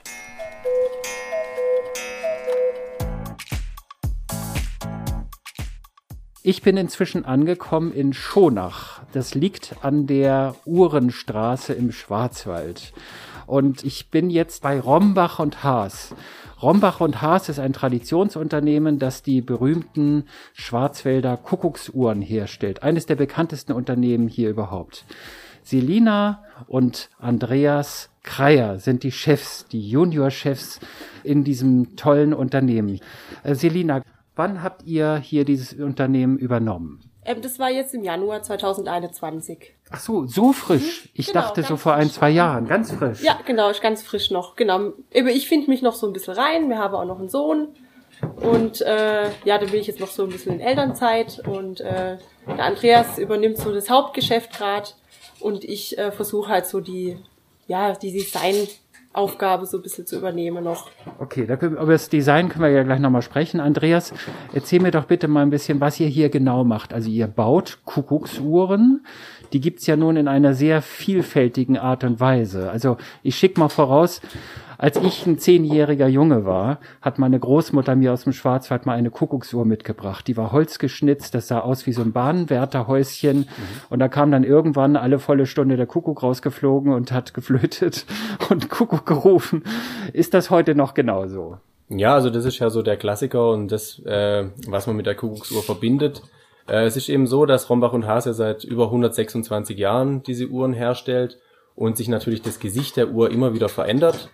Ich 6.47 6.61
bin 6.61 6.77
inzwischen 6.77 7.25
angekommen 7.25 7.91
in 7.91 8.13
Schonach. 8.13 9.01
Das 9.13 9.33
liegt 9.33 9.77
an 9.81 10.05
der 10.05 10.53
Uhrenstraße 10.65 11.73
im 11.73 11.91
Schwarzwald. 11.91 12.93
Und 13.47 13.83
ich 13.83 14.11
bin 14.11 14.29
jetzt 14.29 14.61
bei 14.61 14.79
Rombach 14.79 15.39
und 15.39 15.63
Haas. 15.63 16.13
Rombach 16.61 17.01
und 17.01 17.23
Haas 17.23 17.49
ist 17.49 17.57
ein 17.57 17.73
Traditionsunternehmen, 17.73 18.99
das 18.99 19.23
die 19.23 19.41
berühmten 19.41 20.25
Schwarzwälder 20.53 21.35
Kuckucksuhren 21.35 22.21
herstellt. 22.21 22.83
Eines 22.83 23.07
der 23.07 23.15
bekanntesten 23.15 23.71
Unternehmen 23.71 24.27
hier 24.27 24.51
überhaupt. 24.51 25.03
Selina 25.63 26.43
und 26.67 27.09
Andreas 27.17 28.11
Kreier 28.21 28.77
sind 28.77 29.01
die 29.01 29.11
Chefs, 29.11 29.65
die 29.71 29.89
Juniorchefs 29.89 30.79
in 31.23 31.43
diesem 31.43 31.95
tollen 31.95 32.35
Unternehmen. 32.35 32.99
Äh, 33.41 33.55
Selina, 33.55 34.03
Wann 34.35 34.61
habt 34.61 34.83
ihr 34.83 35.17
hier 35.17 35.45
dieses 35.45 35.73
Unternehmen 35.73 36.37
übernommen? 36.37 37.01
Ähm, 37.25 37.41
das 37.41 37.57
war 37.57 37.71
jetzt 37.71 37.93
im 37.93 38.03
Januar 38.03 38.43
2021. 38.43 39.73
Ach 39.89 39.99
so, 39.99 40.25
so 40.27 40.53
frisch. 40.53 41.05
Mhm, 41.05 41.09
ich 41.13 41.27
genau, 41.27 41.41
dachte 41.41 41.63
so 41.63 41.77
vor 41.77 41.93
ein, 41.93 42.09
zwei 42.09 42.29
Jahren, 42.29 42.67
ganz 42.67 42.91
frisch. 42.91 43.21
Ja, 43.21 43.39
genau, 43.45 43.69
ist 43.69 43.81
ganz 43.81 44.03
frisch 44.03 44.29
noch. 44.29 44.55
Genau. 44.55 44.93
Ich 45.11 45.47
finde 45.47 45.69
mich 45.69 45.81
noch 45.81 45.95
so 45.95 46.05
ein 46.05 46.13
bisschen 46.13 46.35
rein. 46.35 46.69
Wir 46.69 46.77
haben 46.77 46.93
auch 46.93 47.05
noch 47.05 47.19
einen 47.19 47.29
Sohn. 47.29 47.69
Und 48.41 48.81
äh, 48.81 49.29
ja, 49.43 49.57
da 49.57 49.65
bin 49.65 49.75
ich 49.75 49.87
jetzt 49.87 49.99
noch 49.99 50.11
so 50.11 50.23
ein 50.23 50.29
bisschen 50.29 50.53
in 50.53 50.59
Elternzeit. 50.59 51.41
Und 51.47 51.81
äh, 51.81 52.17
der 52.47 52.63
Andreas 52.63 53.17
übernimmt 53.17 53.57
so 53.57 53.73
das 53.73 53.89
Hauptgeschäft 53.89 54.55
gerade. 54.55 54.89
Und 55.39 55.63
ich 55.63 55.97
äh, 55.97 56.11
versuche 56.11 56.49
halt 56.49 56.67
so 56.67 56.79
die, 56.79 57.17
ja, 57.67 57.93
die 57.93 58.11
Design 58.11 58.67
Aufgabe 59.17 59.65
so 59.65 59.77
ein 59.77 59.83
bisschen 59.83 60.05
zu 60.05 60.17
übernehmen 60.17 60.63
noch. 60.63 60.89
Okay, 61.19 61.45
da 61.45 61.55
können, 61.55 61.75
über 61.75 61.93
das 61.93 62.09
Design 62.09 62.49
können 62.49 62.63
wir 62.63 62.71
ja 62.71 62.83
gleich 62.83 62.99
nochmal 62.99 63.21
sprechen. 63.21 63.59
Andreas, 63.59 64.13
erzähl 64.53 64.81
mir 64.81 64.91
doch 64.91 65.05
bitte 65.05 65.27
mal 65.27 65.41
ein 65.41 65.49
bisschen, 65.49 65.79
was 65.79 65.99
ihr 65.99 66.07
hier 66.07 66.29
genau 66.29 66.63
macht. 66.63 66.93
Also 66.93 67.09
ihr 67.09 67.27
baut 67.27 67.79
Kuckucksuhren. 67.85 69.05
Die 69.53 69.61
gibt's 69.61 69.87
ja 69.87 69.95
nun 69.95 70.17
in 70.17 70.27
einer 70.27 70.53
sehr 70.53 70.81
vielfältigen 70.81 71.77
Art 71.77 72.03
und 72.03 72.19
Weise. 72.19 72.69
Also 72.69 72.97
ich 73.23 73.35
schicke 73.35 73.59
mal 73.59 73.69
voraus, 73.69 74.21
als 74.77 74.97
ich 74.97 75.25
ein 75.25 75.37
zehnjähriger 75.37 76.07
Junge 76.07 76.45
war, 76.45 76.79
hat 77.01 77.17
meine 77.17 77.39
Großmutter 77.39 77.95
mir 77.95 78.11
aus 78.11 78.23
dem 78.23 78.33
Schwarzwald 78.33 78.85
mal 78.85 78.93
eine 78.93 79.09
Kuckucksuhr 79.09 79.65
mitgebracht. 79.65 80.27
Die 80.27 80.35
war 80.35 80.51
holzgeschnitzt, 80.51 81.33
das 81.33 81.47
sah 81.47 81.59
aus 81.59 81.85
wie 81.85 81.93
so 81.93 82.01
ein 82.01 82.11
Bahnwärterhäuschen. 82.11 83.39
Mhm. 83.39 83.47
Und 83.89 83.99
da 83.99 84.07
kam 84.07 84.31
dann 84.31 84.43
irgendwann 84.43 84.97
alle 84.97 85.19
volle 85.19 85.45
Stunde 85.45 85.77
der 85.77 85.85
Kuckuck 85.85 86.23
rausgeflogen 86.23 86.93
und 86.93 87.11
hat 87.11 87.33
geflötet 87.33 88.05
und 88.49 88.69
Kuckuck 88.69 89.05
gerufen. 89.05 89.63
Ist 90.11 90.33
das 90.33 90.49
heute 90.49 90.75
noch 90.75 90.93
genauso? 90.93 91.57
Ja, 91.87 92.15
also 92.15 92.29
das 92.29 92.45
ist 92.45 92.59
ja 92.59 92.69
so 92.69 92.81
der 92.81 92.97
Klassiker 92.97 93.51
und 93.51 93.71
das, 93.71 93.99
äh, 94.05 94.45
was 94.67 94.87
man 94.87 94.95
mit 94.95 95.05
der 95.05 95.15
Kuckucksuhr 95.15 95.61
verbindet. 95.61 96.23
Äh, 96.67 96.85
es 96.85 96.97
ist 96.97 97.09
eben 97.09 97.27
so, 97.27 97.45
dass 97.45 97.69
Rombach 97.69 97.93
und 97.93 98.07
Hase 98.07 98.33
seit 98.33 98.63
über 98.63 98.85
126 98.85 99.77
Jahren 99.77 100.23
diese 100.23 100.47
Uhren 100.47 100.73
herstellt 100.73 101.39
und 101.75 101.97
sich 101.97 102.07
natürlich 102.07 102.41
das 102.41 102.59
Gesicht 102.59 102.95
der 102.95 103.09
Uhr 103.09 103.31
immer 103.31 103.53
wieder 103.53 103.69
verändert. 103.69 104.29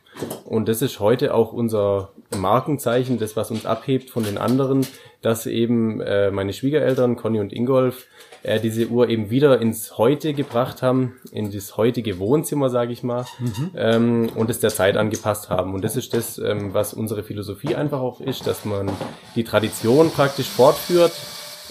Und 0.46 0.67
das 0.67 0.82
ist 0.82 1.00
heute 1.00 1.34
auch 1.34 1.54
unser 1.54 2.12
Markenzeichen, 2.38 3.17
das 3.17 3.36
was 3.36 3.50
uns 3.50 3.65
abhebt 3.65 4.10
von 4.10 4.24
den 4.24 4.38
anderen, 4.38 4.86
dass 5.22 5.48
eben 5.48 6.02
äh, 6.02 6.30
meine 6.30 6.54
Schwiegereltern 6.54 7.15
Conny 7.15 7.39
und 7.39 7.54
Ingolf 7.54 8.08
äh, 8.44 8.60
diese 8.60 8.88
Uhr 8.88 9.10
eben 9.10 9.30
wieder 9.30 9.60
ins 9.60 9.98
Heute 9.98 10.34
gebracht 10.34 10.82
haben, 10.82 11.15
in 11.32 11.52
das 11.52 11.78
heutige 11.78 12.20
Wohnzimmer, 12.20 12.70
sage 12.70 12.91
ich 12.91 13.02
mal, 13.02 13.26
mhm. 13.39 13.72
ähm, 13.76 14.30
und 14.36 14.50
es 14.50 14.60
der 14.60 14.70
Zeit 14.70 14.98
angepasst 14.98 15.50
haben. 15.50 15.74
Und 15.74 15.84
das 15.84 15.96
ist 15.96 16.13
das, 16.13 16.38
ähm, 16.38 16.74
was 16.74 16.94
unsere 16.94 17.24
Philosophie 17.24 17.76
einfach 17.76 18.02
auch 18.02 18.22
ist, 18.22 18.46
dass 18.46 18.65
man 18.65 18.89
die 19.36 19.44
Tradition 19.44 20.12
praktisch 20.12 20.50
fortführt 20.50 21.13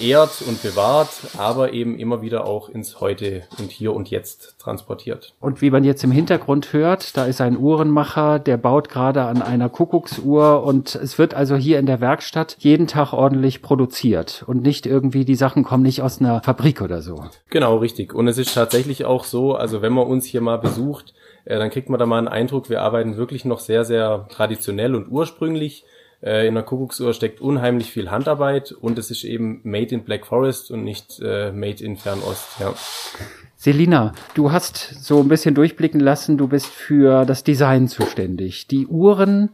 ehrt 0.00 0.42
und 0.46 0.62
bewahrt, 0.62 1.10
aber 1.38 1.72
eben 1.72 1.98
immer 1.98 2.22
wieder 2.22 2.46
auch 2.46 2.68
ins 2.68 3.00
Heute 3.00 3.42
und 3.58 3.70
Hier 3.70 3.92
und 3.94 4.10
Jetzt 4.10 4.56
transportiert. 4.58 5.34
Und 5.40 5.60
wie 5.62 5.70
man 5.70 5.84
jetzt 5.84 6.04
im 6.04 6.10
Hintergrund 6.10 6.72
hört, 6.72 7.16
da 7.16 7.26
ist 7.26 7.40
ein 7.40 7.58
Uhrenmacher, 7.58 8.38
der 8.38 8.56
baut 8.56 8.88
gerade 8.88 9.22
an 9.22 9.42
einer 9.42 9.68
Kuckucksuhr 9.68 10.62
und 10.62 10.94
es 10.94 11.18
wird 11.18 11.34
also 11.34 11.56
hier 11.56 11.78
in 11.78 11.86
der 11.86 12.00
Werkstatt 12.00 12.56
jeden 12.58 12.86
Tag 12.86 13.12
ordentlich 13.12 13.62
produziert 13.62 14.44
und 14.46 14.62
nicht 14.62 14.86
irgendwie 14.86 15.24
die 15.24 15.34
Sachen 15.34 15.64
kommen 15.64 15.82
nicht 15.82 16.02
aus 16.02 16.20
einer 16.20 16.42
Fabrik 16.42 16.82
oder 16.82 17.02
so. 17.02 17.24
Genau, 17.50 17.76
richtig. 17.76 18.14
Und 18.14 18.28
es 18.28 18.38
ist 18.38 18.54
tatsächlich 18.54 19.04
auch 19.04 19.24
so, 19.24 19.54
also 19.54 19.82
wenn 19.82 19.92
man 19.92 20.06
uns 20.06 20.24
hier 20.26 20.40
mal 20.40 20.58
besucht, 20.58 21.14
äh, 21.44 21.58
dann 21.58 21.70
kriegt 21.70 21.88
man 21.88 21.98
da 21.98 22.06
mal 22.06 22.18
einen 22.18 22.28
Eindruck, 22.28 22.70
wir 22.70 22.82
arbeiten 22.82 23.16
wirklich 23.16 23.44
noch 23.44 23.60
sehr, 23.60 23.84
sehr 23.84 24.26
traditionell 24.30 24.94
und 24.94 25.08
ursprünglich. 25.10 25.84
Äh, 26.22 26.46
in 26.46 26.54
der 26.54 26.62
Kuckucksuhr 26.62 27.14
steckt 27.14 27.40
unheimlich 27.40 27.90
viel 27.90 28.10
Handarbeit 28.10 28.72
und 28.72 28.98
es 28.98 29.10
ist 29.10 29.24
eben 29.24 29.60
made 29.64 29.94
in 29.94 30.04
Black 30.04 30.26
Forest 30.26 30.70
und 30.70 30.84
nicht 30.84 31.20
äh, 31.22 31.50
made 31.52 31.82
in 31.82 31.96
Fernost. 31.96 32.46
Ja. 32.60 32.74
Selina, 33.56 34.12
du 34.34 34.52
hast 34.52 34.76
so 35.04 35.20
ein 35.20 35.28
bisschen 35.28 35.54
durchblicken 35.54 36.00
lassen, 36.00 36.38
du 36.38 36.48
bist 36.48 36.66
für 36.66 37.24
das 37.24 37.44
Design 37.44 37.88
zuständig. 37.88 38.66
Die 38.68 38.86
Uhren 38.86 39.50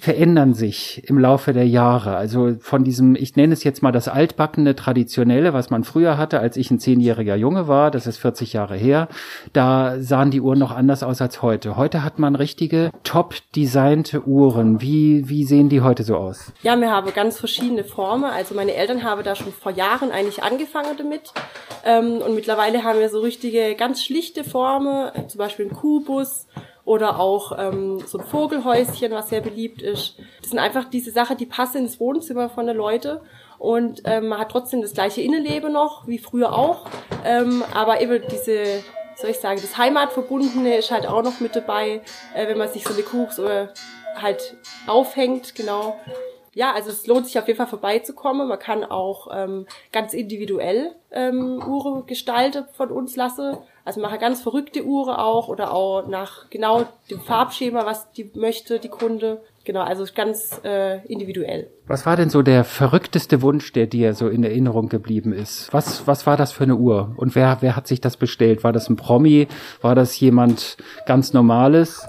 verändern 0.00 0.54
sich 0.54 1.02
im 1.06 1.18
Laufe 1.18 1.52
der 1.52 1.68
Jahre. 1.68 2.16
Also 2.16 2.56
von 2.60 2.84
diesem, 2.84 3.14
ich 3.14 3.36
nenne 3.36 3.52
es 3.52 3.64
jetzt 3.64 3.82
mal 3.82 3.92
das 3.92 4.08
altbackene, 4.08 4.74
traditionelle, 4.74 5.52
was 5.52 5.68
man 5.68 5.84
früher 5.84 6.16
hatte, 6.16 6.40
als 6.40 6.56
ich 6.56 6.70
ein 6.70 6.80
zehnjähriger 6.80 7.36
Junge 7.36 7.68
war, 7.68 7.90
das 7.90 8.06
ist 8.06 8.16
40 8.16 8.54
Jahre 8.54 8.76
her, 8.76 9.08
da 9.52 10.00
sahen 10.00 10.30
die 10.30 10.40
Uhren 10.40 10.58
noch 10.58 10.70
anders 10.72 11.02
aus 11.02 11.20
als 11.20 11.42
heute. 11.42 11.76
Heute 11.76 12.02
hat 12.02 12.18
man 12.18 12.34
richtige, 12.34 12.92
top 13.04 13.34
designte 13.54 14.26
Uhren. 14.26 14.80
Wie, 14.80 15.28
wie 15.28 15.44
sehen 15.44 15.68
die 15.68 15.82
heute 15.82 16.02
so 16.02 16.16
aus? 16.16 16.52
Ja, 16.62 16.80
wir 16.80 16.90
haben 16.90 17.12
ganz 17.12 17.38
verschiedene 17.38 17.84
Formen. 17.84 18.24
Also 18.24 18.54
meine 18.54 18.74
Eltern 18.74 19.04
haben 19.04 19.22
da 19.22 19.34
schon 19.34 19.52
vor 19.52 19.72
Jahren 19.72 20.10
eigentlich 20.10 20.42
angefangen 20.42 20.96
damit. 20.96 21.32
Ähm, 21.84 22.22
und 22.26 22.34
mittlerweile 22.34 22.84
haben 22.84 23.00
wir 23.00 23.10
so 23.10 23.20
richtige, 23.20 23.74
ganz 23.74 24.02
schlichte 24.02 24.44
Formen, 24.44 25.10
zum 25.28 25.38
Beispiel 25.38 25.66
ein 25.66 25.72
Kubus 25.72 26.46
oder 26.84 27.20
auch 27.20 27.56
ähm, 27.58 28.00
so 28.06 28.18
ein 28.18 28.24
Vogelhäuschen, 28.24 29.12
was 29.12 29.28
sehr 29.28 29.40
beliebt 29.40 29.82
ist. 29.82 30.16
Das 30.40 30.50
sind 30.50 30.58
einfach 30.58 30.84
diese 30.84 31.10
Sachen, 31.10 31.36
die 31.36 31.46
passen 31.46 31.78
ins 31.78 32.00
Wohnzimmer 32.00 32.48
von 32.48 32.66
den 32.66 32.76
Leuten 32.76 33.18
und 33.58 34.02
ähm, 34.04 34.28
man 34.28 34.38
hat 34.38 34.50
trotzdem 34.50 34.80
das 34.82 34.94
gleiche 34.94 35.20
Innenleben 35.20 35.72
noch, 35.72 36.06
wie 36.06 36.18
früher 36.18 36.52
auch, 36.56 36.86
ähm, 37.24 37.62
aber 37.74 38.00
eben 38.00 38.22
diese 38.30 38.82
soll 39.20 39.30
ich 39.30 39.38
sagen, 39.38 39.60
das 39.60 39.76
Heimatverbundene 39.76 40.76
ist 40.76 40.90
halt 40.90 41.06
auch 41.06 41.22
noch 41.22 41.40
mit 41.40 41.54
dabei, 41.54 42.00
äh, 42.34 42.48
wenn 42.48 42.58
man 42.58 42.68
sich 42.68 42.84
so 42.84 42.94
eine 42.94 43.02
Kuchs 43.02 43.38
oder 43.38 43.72
halt 44.16 44.56
aufhängt, 44.86 45.54
genau. 45.54 45.98
Ja, 46.52 46.72
also 46.72 46.90
es 46.90 47.06
lohnt 47.06 47.26
sich 47.26 47.38
auf 47.38 47.46
jeden 47.46 47.58
Fall 47.58 47.68
vorbeizukommen. 47.68 48.48
Man 48.48 48.58
kann 48.58 48.84
auch 48.84 49.28
ähm, 49.32 49.66
ganz 49.92 50.14
individuell 50.14 50.96
ähm, 51.12 51.62
Uhren 51.64 52.06
gestalten 52.06 52.64
von 52.72 52.90
uns 52.90 53.14
lassen. 53.14 53.56
Also 53.84 54.00
mache 54.00 54.18
ganz 54.18 54.42
verrückte 54.42 54.84
Uhren 54.84 55.14
auch 55.14 55.48
oder 55.48 55.72
auch 55.72 56.06
nach 56.06 56.50
genau 56.50 56.86
dem 57.10 57.20
Farbschema, 57.20 57.86
was 57.86 58.12
die 58.12 58.30
möchte, 58.34 58.78
die 58.78 58.88
Kunde. 58.88 59.40
Genau, 59.64 59.82
also 59.82 60.04
ganz 60.14 60.60
äh, 60.64 61.04
individuell. 61.06 61.70
Was 61.86 62.06
war 62.06 62.16
denn 62.16 62.30
so 62.30 62.42
der 62.42 62.64
verrückteste 62.64 63.42
Wunsch, 63.42 63.72
der 63.72 63.86
dir 63.86 64.14
so 64.14 64.28
in 64.28 64.42
Erinnerung 64.42 64.88
geblieben 64.88 65.32
ist? 65.32 65.72
Was, 65.72 66.06
was 66.06 66.26
war 66.26 66.36
das 66.36 66.52
für 66.52 66.64
eine 66.64 66.76
Uhr? 66.76 67.12
Und 67.16 67.34
wer, 67.34 67.58
wer 67.60 67.76
hat 67.76 67.86
sich 67.86 68.00
das 68.00 68.16
bestellt? 68.16 68.64
War 68.64 68.72
das 68.72 68.88
ein 68.88 68.96
Promi? 68.96 69.48
War 69.82 69.94
das 69.94 70.18
jemand 70.18 70.78
ganz 71.06 71.32
Normales? 71.32 72.06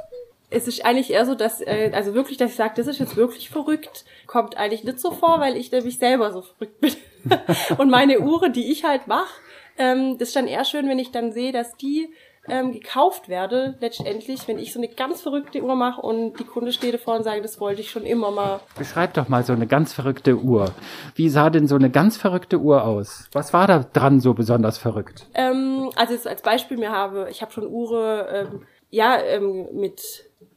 Es 0.49 0.67
ist 0.67 0.85
eigentlich 0.85 1.11
eher 1.11 1.25
so, 1.25 1.35
dass, 1.35 1.61
äh, 1.61 1.91
also 1.93 2.13
wirklich, 2.13 2.37
dass 2.37 2.51
ich 2.51 2.57
sage, 2.57 2.73
das 2.75 2.87
ist 2.87 2.99
jetzt 2.99 3.15
wirklich 3.15 3.49
verrückt, 3.49 4.05
kommt 4.27 4.57
eigentlich 4.57 4.83
nicht 4.83 4.99
so 4.99 5.11
vor, 5.11 5.39
weil 5.39 5.55
ich 5.55 5.71
nämlich 5.71 5.97
selber 5.97 6.31
so 6.31 6.41
verrückt 6.41 6.79
bin. 6.81 6.93
Und 7.77 7.89
meine 7.89 8.19
Uhren, 8.19 8.53
die 8.53 8.71
ich 8.71 8.83
halt 8.83 9.07
mache, 9.07 9.33
ähm, 9.77 10.17
das 10.17 10.29
ist 10.29 10.35
dann 10.35 10.47
eher 10.47 10.65
schön, 10.65 10.87
wenn 10.87 10.99
ich 10.99 11.11
dann 11.11 11.31
sehe, 11.31 11.51
dass 11.51 11.75
die 11.77 12.13
ähm, 12.47 12.71
gekauft 12.71 13.29
werde, 13.29 13.77
letztendlich, 13.79 14.47
wenn 14.47 14.57
ich 14.57 14.73
so 14.73 14.79
eine 14.79 14.87
ganz 14.87 15.21
verrückte 15.21 15.61
Uhr 15.61 15.75
mache 15.75 16.01
und 16.01 16.39
die 16.39 16.43
Kunde 16.43 16.71
steht 16.71 16.93
davor 16.93 17.15
und 17.15 17.23
sagt, 17.23 17.43
das 17.43 17.59
wollte 17.59 17.81
ich 17.81 17.91
schon 17.91 18.03
immer 18.03 18.31
mal. 18.31 18.61
Beschreib 18.77 19.13
doch 19.13 19.29
mal 19.29 19.43
so 19.43 19.53
eine 19.53 19.67
ganz 19.67 19.93
verrückte 19.93 20.37
Uhr. 20.37 20.73
Wie 21.15 21.29
sah 21.29 21.49
denn 21.49 21.67
so 21.67 21.75
eine 21.75 21.91
ganz 21.91 22.17
verrückte 22.17 22.59
Uhr 22.59 22.83
aus? 22.83 23.29
Was 23.31 23.53
war 23.53 23.67
da 23.67 23.79
dran 23.79 24.19
so 24.19 24.33
besonders 24.33 24.77
verrückt? 24.77 25.27
Ähm, 25.35 25.91
also 25.95 26.13
jetzt 26.13 26.27
als 26.27 26.41
Beispiel, 26.41 26.77
mir 26.77 26.91
habe, 26.91 27.27
ich 27.29 27.41
habe 27.41 27.51
schon 27.51 27.67
Uhren, 27.67 28.25
ähm, 28.31 28.65
ja, 28.89 29.21
ähm, 29.21 29.67
mit 29.73 30.01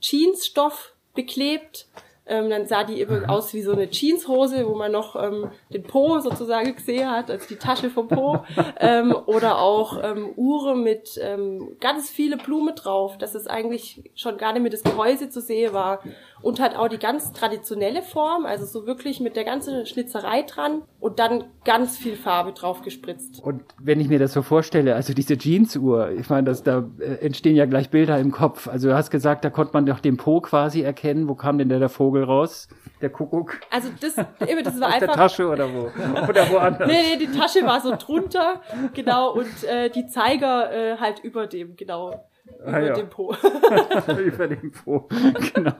Jeansstoff 0.01 0.95
beklebt 1.15 1.87
ähm, 2.27 2.49
dann 2.49 2.67
sah 2.67 2.85
die 2.85 3.01
eben 3.01 3.27
aus 3.27 3.53
wie 3.53 3.63
so 3.63 3.73
eine 3.73 3.91
Jeanshose, 3.91 4.67
wo 4.67 4.75
man 4.75 4.93
noch 4.93 5.15
ähm, 5.17 5.51
den 5.71 5.83
Po 5.83 6.21
sozusagen 6.21 6.75
gesehen 6.75 7.11
hat, 7.11 7.31
also 7.31 7.47
die 7.47 7.57
Tasche 7.57 7.91
vom 7.91 8.09
Po. 8.09 8.45
ähm, 8.81 9.15
oder 9.27 9.59
auch 9.59 10.03
ähm, 10.03 10.33
Uhren 10.37 10.83
mit 10.83 11.19
ähm, 11.23 11.77
ganz 11.81 12.09
viele 12.09 12.37
Blumen 12.37 12.75
drauf, 12.75 13.19
dass 13.19 13.35
es 13.35 13.47
eigentlich 13.47 14.11
schon 14.15 14.39
gar 14.39 14.53
nicht 14.53 14.63
mehr 14.63 14.71
das 14.71 14.83
Gehäuse 14.83 15.29
zu 15.29 15.41
sehen 15.41 15.75
war. 15.75 16.01
Und 16.45 16.61
hat 16.61 16.77
auch 16.77 16.89
die 16.89 16.99
ganz 16.99 17.33
traditionelle 17.33 18.03
Form, 18.03 18.45
also 18.45 18.67
so 18.67 18.87
wirklich 18.87 19.19
mit 19.19 19.35
der 19.35 19.45
ganzen 19.45 19.87
Schnitzerei 19.87 20.43
dran. 20.43 20.83
und 21.01 21.19
dann 21.19 21.45
ganz 21.65 21.97
viel 21.97 22.17
Farbe 22.17 22.53
drauf 22.53 22.83
gespritzt. 22.83 23.43
Und 23.43 23.63
wenn 23.79 23.99
ich 24.01 24.09
mir 24.09 24.19
das 24.19 24.33
so 24.35 24.43
vorstelle, 24.43 24.95
also 24.95 25.15
diese 25.15 25.37
Jeansuhr, 25.39 26.11
ich 26.11 26.29
meine, 26.29 26.45
dass 26.45 26.63
da 26.63 26.85
äh, 26.99 27.25
entstehen 27.25 27.57
ja 27.57 27.65
gleich 27.67 27.91
Bilder 27.91 28.19
im 28.19 28.31
Kopf. 28.31 28.69
Also 28.69 28.89
du 28.89 28.95
hast 28.95 29.11
gesagt, 29.11 29.45
da 29.45 29.51
konnte 29.51 29.73
man 29.73 29.87
doch 29.87 30.01
den 30.01 30.17
Po 30.19 30.41
quasi 30.41 30.83
erkennen. 30.83 31.29
Wo 31.29 31.35
kam 31.35 31.59
denn 31.59 31.69
der, 31.71 31.79
der 31.79 31.89
Vogel 31.89 32.25
raus? 32.25 32.69
Der 33.01 33.11
Kuckuck? 33.11 33.61
Also 33.71 33.89
das, 34.01 34.17
eben, 34.47 34.63
das 34.65 34.79
war 34.81 34.89
Aus 34.89 34.95
einfach. 34.95 35.07
der 35.09 35.15
Tasche 35.15 35.49
oder 35.49 35.69
wo? 35.73 35.91
Oder 36.29 36.51
woanders? 36.51 36.89
Nee, 36.89 37.17
nee, 37.17 37.27
die 37.27 37.33
Tasche 37.39 37.65
war 37.65 37.81
so 37.81 37.95
drunter, 37.97 38.61
genau, 38.93 39.33
und 39.33 39.65
äh, 39.65 39.89
die 39.91 40.07
Zeiger 40.07 40.73
äh, 40.73 40.97
halt 40.99 41.21
über 41.21 41.47
dem, 41.47 41.77
genau. 41.77 42.25
Über 42.47 42.67
Ah, 42.75 42.81
ja. 42.81 42.95
dem 42.95 43.09
Po. 43.09 43.35
Über 44.25 44.49
den 44.49 44.71
Po. 44.71 45.09
Genau. 45.55 45.73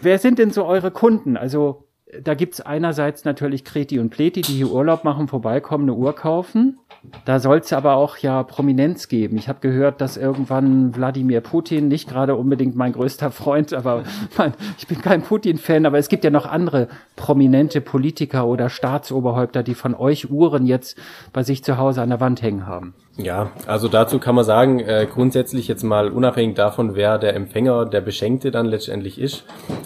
Wer 0.00 0.18
sind 0.18 0.38
denn 0.38 0.50
so 0.50 0.64
eure 0.64 0.90
Kunden? 0.90 1.36
Also 1.36 1.84
da 2.22 2.34
gibt's 2.34 2.60
einerseits 2.60 3.24
natürlich 3.24 3.64
Kreti 3.64 3.98
und 3.98 4.10
Pleti, 4.10 4.40
die 4.40 4.52
hier 4.52 4.70
Urlaub 4.70 5.04
machen, 5.04 5.28
vorbeikommen, 5.28 5.84
eine 5.84 5.94
Uhr 5.94 6.14
kaufen. 6.14 6.78
Da 7.24 7.40
soll's 7.40 7.72
aber 7.72 7.94
auch 7.94 8.16
ja 8.18 8.42
Prominenz 8.42 9.08
geben. 9.08 9.36
Ich 9.36 9.48
habe 9.48 9.60
gehört, 9.60 10.00
dass 10.00 10.16
irgendwann 10.16 10.96
Wladimir 10.96 11.40
Putin, 11.40 11.88
nicht 11.88 12.08
gerade 12.08 12.34
unbedingt 12.34 12.76
mein 12.76 12.92
größter 12.92 13.30
Freund, 13.30 13.72
aber 13.74 14.04
man, 14.38 14.54
ich 14.78 14.86
bin 14.86 15.00
kein 15.00 15.22
Putin-Fan, 15.22 15.86
aber 15.86 15.98
es 15.98 16.08
gibt 16.08 16.24
ja 16.24 16.30
noch 16.30 16.46
andere 16.46 16.88
prominente 17.16 17.80
Politiker 17.80 18.46
oder 18.46 18.68
Staatsoberhäupter, 18.68 19.62
die 19.62 19.74
von 19.74 19.94
euch 19.94 20.30
Uhren 20.30 20.66
jetzt 20.66 20.98
bei 21.32 21.42
sich 21.42 21.64
zu 21.64 21.78
Hause 21.78 22.02
an 22.02 22.10
der 22.10 22.20
Wand 22.20 22.42
hängen 22.42 22.66
haben. 22.66 22.94
Ja, 23.16 23.50
also 23.66 23.88
dazu 23.88 24.20
kann 24.20 24.36
man 24.36 24.44
sagen, 24.44 24.78
äh, 24.78 25.06
grundsätzlich 25.12 25.66
jetzt 25.66 25.82
mal 25.82 26.08
unabhängig 26.10 26.54
davon, 26.54 26.94
wer 26.94 27.18
der 27.18 27.34
Empfänger, 27.34 27.84
der 27.84 28.00
Beschenkte 28.00 28.52
dann 28.52 28.66
letztendlich 28.66 29.20
ist, 29.20 29.44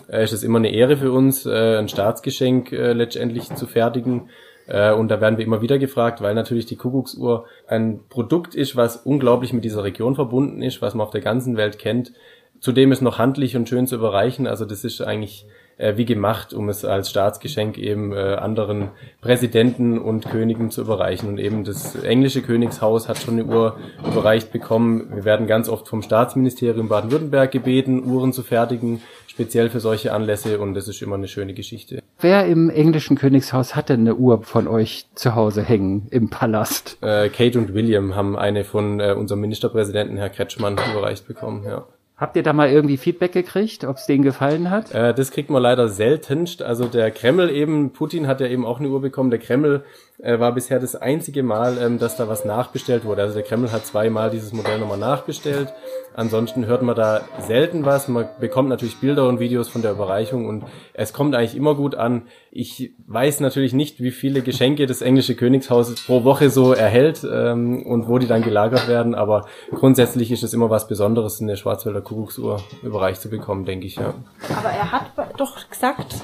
äh, 0.09 0.23
ist 0.23 0.33
es 0.33 0.43
immer 0.43 0.59
eine 0.59 0.71
Ehre 0.71 0.99
für 0.99 1.13
uns, 1.13 1.47
äh, 1.47 1.79
ein 1.79 1.89
Staatsgeschenk 1.89 2.73
äh, 2.73 2.93
letztendlich 2.93 3.55
zu 3.55 3.67
fertigen. 3.67 4.29
Äh, 4.67 4.93
und 4.93 5.09
da 5.09 5.21
werden 5.21 5.39
wir 5.39 5.45
immer 5.45 5.63
wieder 5.63 5.79
gefragt, 5.79 6.21
weil 6.21 6.35
natürlich 6.35 6.67
die 6.67 6.77
Kuckucksuhr 6.77 7.47
ein 7.67 8.01
Produkt 8.09 8.55
ist, 8.55 8.77
was 8.77 8.97
unglaublich 8.97 9.53
mit 9.53 9.65
dieser 9.65 9.85
Region 9.85 10.15
verbunden 10.15 10.63
ist, 10.63 10.83
was 10.83 10.95
man 10.95 11.07
auf 11.07 11.13
der 11.13 11.21
ganzen 11.21 11.57
Welt 11.57 11.79
kennt. 11.79 12.13
Zudem 12.61 12.93
ist 12.93 13.03
noch 13.03 13.19
handlich 13.19 13.57
und 13.57 13.69
schön 13.69 13.87
zu 13.87 13.97
überreichen. 13.97 14.47
Also 14.47 14.65
das 14.65 14.85
ist 14.85 15.01
eigentlich 15.01 15.47
äh, 15.79 15.97
wie 15.97 16.05
gemacht, 16.05 16.55
um 16.55 16.69
es 16.69 16.85
als 16.85 17.11
Staatsgeschenk 17.11 17.77
eben 17.77 18.13
äh, 18.13 18.37
anderen 18.37 18.91
Präsidenten 19.21 19.99
und 19.99 20.31
Königen 20.31 20.71
zu 20.71 20.83
überreichen. 20.83 21.29
Und 21.29 21.39
eben 21.39 21.65
das 21.65 21.97
englische 21.97 22.43
Königshaus 22.43 23.09
hat 23.09 23.19
schon 23.19 23.35
eine 23.35 23.45
Uhr 23.47 23.77
überreicht 24.07 24.53
bekommen. 24.53 25.11
Wir 25.15 25.25
werden 25.25 25.47
ganz 25.47 25.69
oft 25.69 25.89
vom 25.89 26.03
Staatsministerium 26.03 26.89
Baden-Württemberg 26.89 27.51
gebeten, 27.51 28.05
Uhren 28.05 28.33
zu 28.33 28.43
fertigen, 28.43 29.03
speziell 29.27 29.71
für 29.71 29.81
solche 29.81 30.13
Anlässe. 30.13 30.61
Und 30.61 30.75
das 30.75 30.89
ist 30.89 31.03
immer 31.03 31.17
eine 31.17 31.29
schöne 31.29 31.55
Geschichte. 31.55 32.02
Wer 32.23 32.47
im 32.47 32.71
englischen 32.71 33.17
Königshaus 33.17 33.75
hat 33.75 33.89
denn 33.89 34.03
eine 34.03 34.15
Uhr 34.15 34.45
von 34.45 34.69
euch 34.69 35.07
zu 35.17 35.35
Hause 35.35 35.61
hängen 35.61 36.07
im 36.13 36.31
Palast? 36.31 36.97
Äh, 37.01 37.29
Kate 37.31 37.59
und 37.59 37.75
William 37.75 38.15
haben 38.15 38.39
eine 38.39 38.63
von 38.63 39.01
äh, 39.01 39.13
unserem 39.19 39.41
Ministerpräsidenten, 39.41 40.17
Herr 40.19 40.31
Kretschmann, 40.31 40.79
überreicht 40.93 41.27
bekommen. 41.27 41.65
Ja. 41.65 41.85
Habt 42.17 42.37
ihr 42.37 42.45
da 42.45 42.53
mal 42.53 42.71
irgendwie 42.71 42.97
Feedback 42.97 43.33
gekriegt, 43.33 43.83
ob 43.83 43.97
es 43.97 44.07
denen 44.07 44.23
gefallen 44.23 44.71
hat? 44.71 44.95
Äh, 44.95 45.15
das 45.15 45.33
kriegt 45.33 45.51
man 45.51 45.61
leider 45.61 45.89
seltenst. 45.89 46.63
Also 46.63 46.85
der 46.85 47.11
Kreml 47.11 47.51
eben, 47.51 47.91
Putin 47.91 48.29
hat 48.29 48.41
ja 48.41 48.47
eben 48.47 48.65
auch 48.65 48.79
eine 48.79 48.91
Uhr 48.91 49.01
bekommen. 49.01 49.31
Der 49.31 49.41
Kreml 49.41 49.83
äh, 50.19 50.39
war 50.39 50.53
bisher 50.53 50.79
das 50.79 50.95
einzige 50.97 51.43
Mal, 51.43 51.79
ähm, 51.79 51.99
dass 51.99 52.17
da 52.17 52.29
was 52.29 52.45
nachbestellt 52.45 53.05
wurde. 53.05 53.23
Also 53.23 53.35
der 53.35 53.43
Kreml 53.43 53.73
hat 53.73 53.87
zweimal 53.87 54.31
dieses 54.31 54.53
Modell 54.53 54.79
nochmal 54.79 54.99
nachbestellt. 54.99 55.73
Ansonsten 56.15 56.67
hört 56.67 56.83
man 56.83 56.95
da 56.95 57.23
selten 57.41 57.85
was. 57.85 58.09
Man 58.09 58.29
bekommt 58.39 58.69
natürlich 58.69 59.01
Bilder 59.01 59.29
und 59.29 59.41
Videos 59.41 59.69
von 59.69 59.83
der 59.83 59.93
Überreichung 59.93 60.47
und 60.47 60.65
es 60.93 61.13
kommt 61.13 61.35
eigentlich 61.35 61.57
immer 61.57 61.75
gut 61.75 61.95
an. 61.95 62.23
Ich 62.51 62.93
weiß 63.07 63.41
natürlich 63.41 63.73
nicht, 63.73 64.01
wie 64.01 64.11
viele 64.11 64.43
Geschenke 64.43 64.87
das 64.87 65.01
englische 65.01 65.35
Königshaus 65.35 65.95
pro 66.05 66.25
Woche 66.25 66.51
so 66.51 66.73
erhält 66.73 67.27
ähm, 67.31 67.83
und 67.85 68.09
wo 68.09 68.19
die 68.19 68.27
dann 68.27 68.43
gelagert 68.43 68.89
werden, 68.89 69.15
aber 69.15 69.47
grundsätzlich 69.71 70.31
ist 70.31 70.43
es 70.43 70.53
immer 70.53 70.69
was 70.69 70.87
Besonderes, 70.87 71.41
eine 71.41 71.57
Schwarzwälder 71.57 72.03
Kuckucksuhr 72.03 72.63
überreicht 72.83 73.23
zu 73.23 73.31
bekommen, 73.31 73.65
denke 73.65 73.87
ich, 73.87 73.97
ja. 73.97 74.15
Aber 74.55 74.69
er 74.69 74.93
hat 74.93 75.13
doch 75.39 75.69
gesagt, 75.71 76.17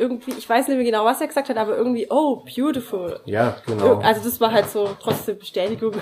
irgendwie, 0.00 0.32
ich 0.32 0.48
weiß 0.48 0.68
nicht 0.68 0.76
mehr 0.76 0.84
genau, 0.84 1.04
was 1.04 1.20
er 1.20 1.28
gesagt 1.28 1.48
hat, 1.48 1.56
aber 1.56 1.76
irgendwie, 1.76 2.06
oh, 2.10 2.42
beautiful. 2.56 3.20
Ja, 3.26 3.56
genau. 3.66 3.98
Also 3.98 4.22
das 4.24 4.40
war 4.40 4.52
halt 4.52 4.68
so 4.68 4.88
trotzdem 5.00 5.38
Bestätigung. 5.38 5.92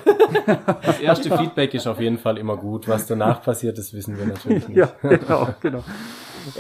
Das 0.83 1.01
erste 1.01 1.37
Feedback 1.37 1.75
ist 1.75 1.87
auf 1.87 2.01
jeden 2.01 2.19
Fall 2.19 2.39
immer 2.39 2.57
gut. 2.57 2.89
Was 2.89 3.07
danach 3.07 3.43
passiert, 3.43 3.77
das 3.77 3.93
wissen 3.93 4.19
wir 4.19 4.27
natürlich 4.27 4.69
nicht. 4.69 4.79
Ja, 4.79 4.93
genau, 5.03 5.49
genau. 5.61 5.85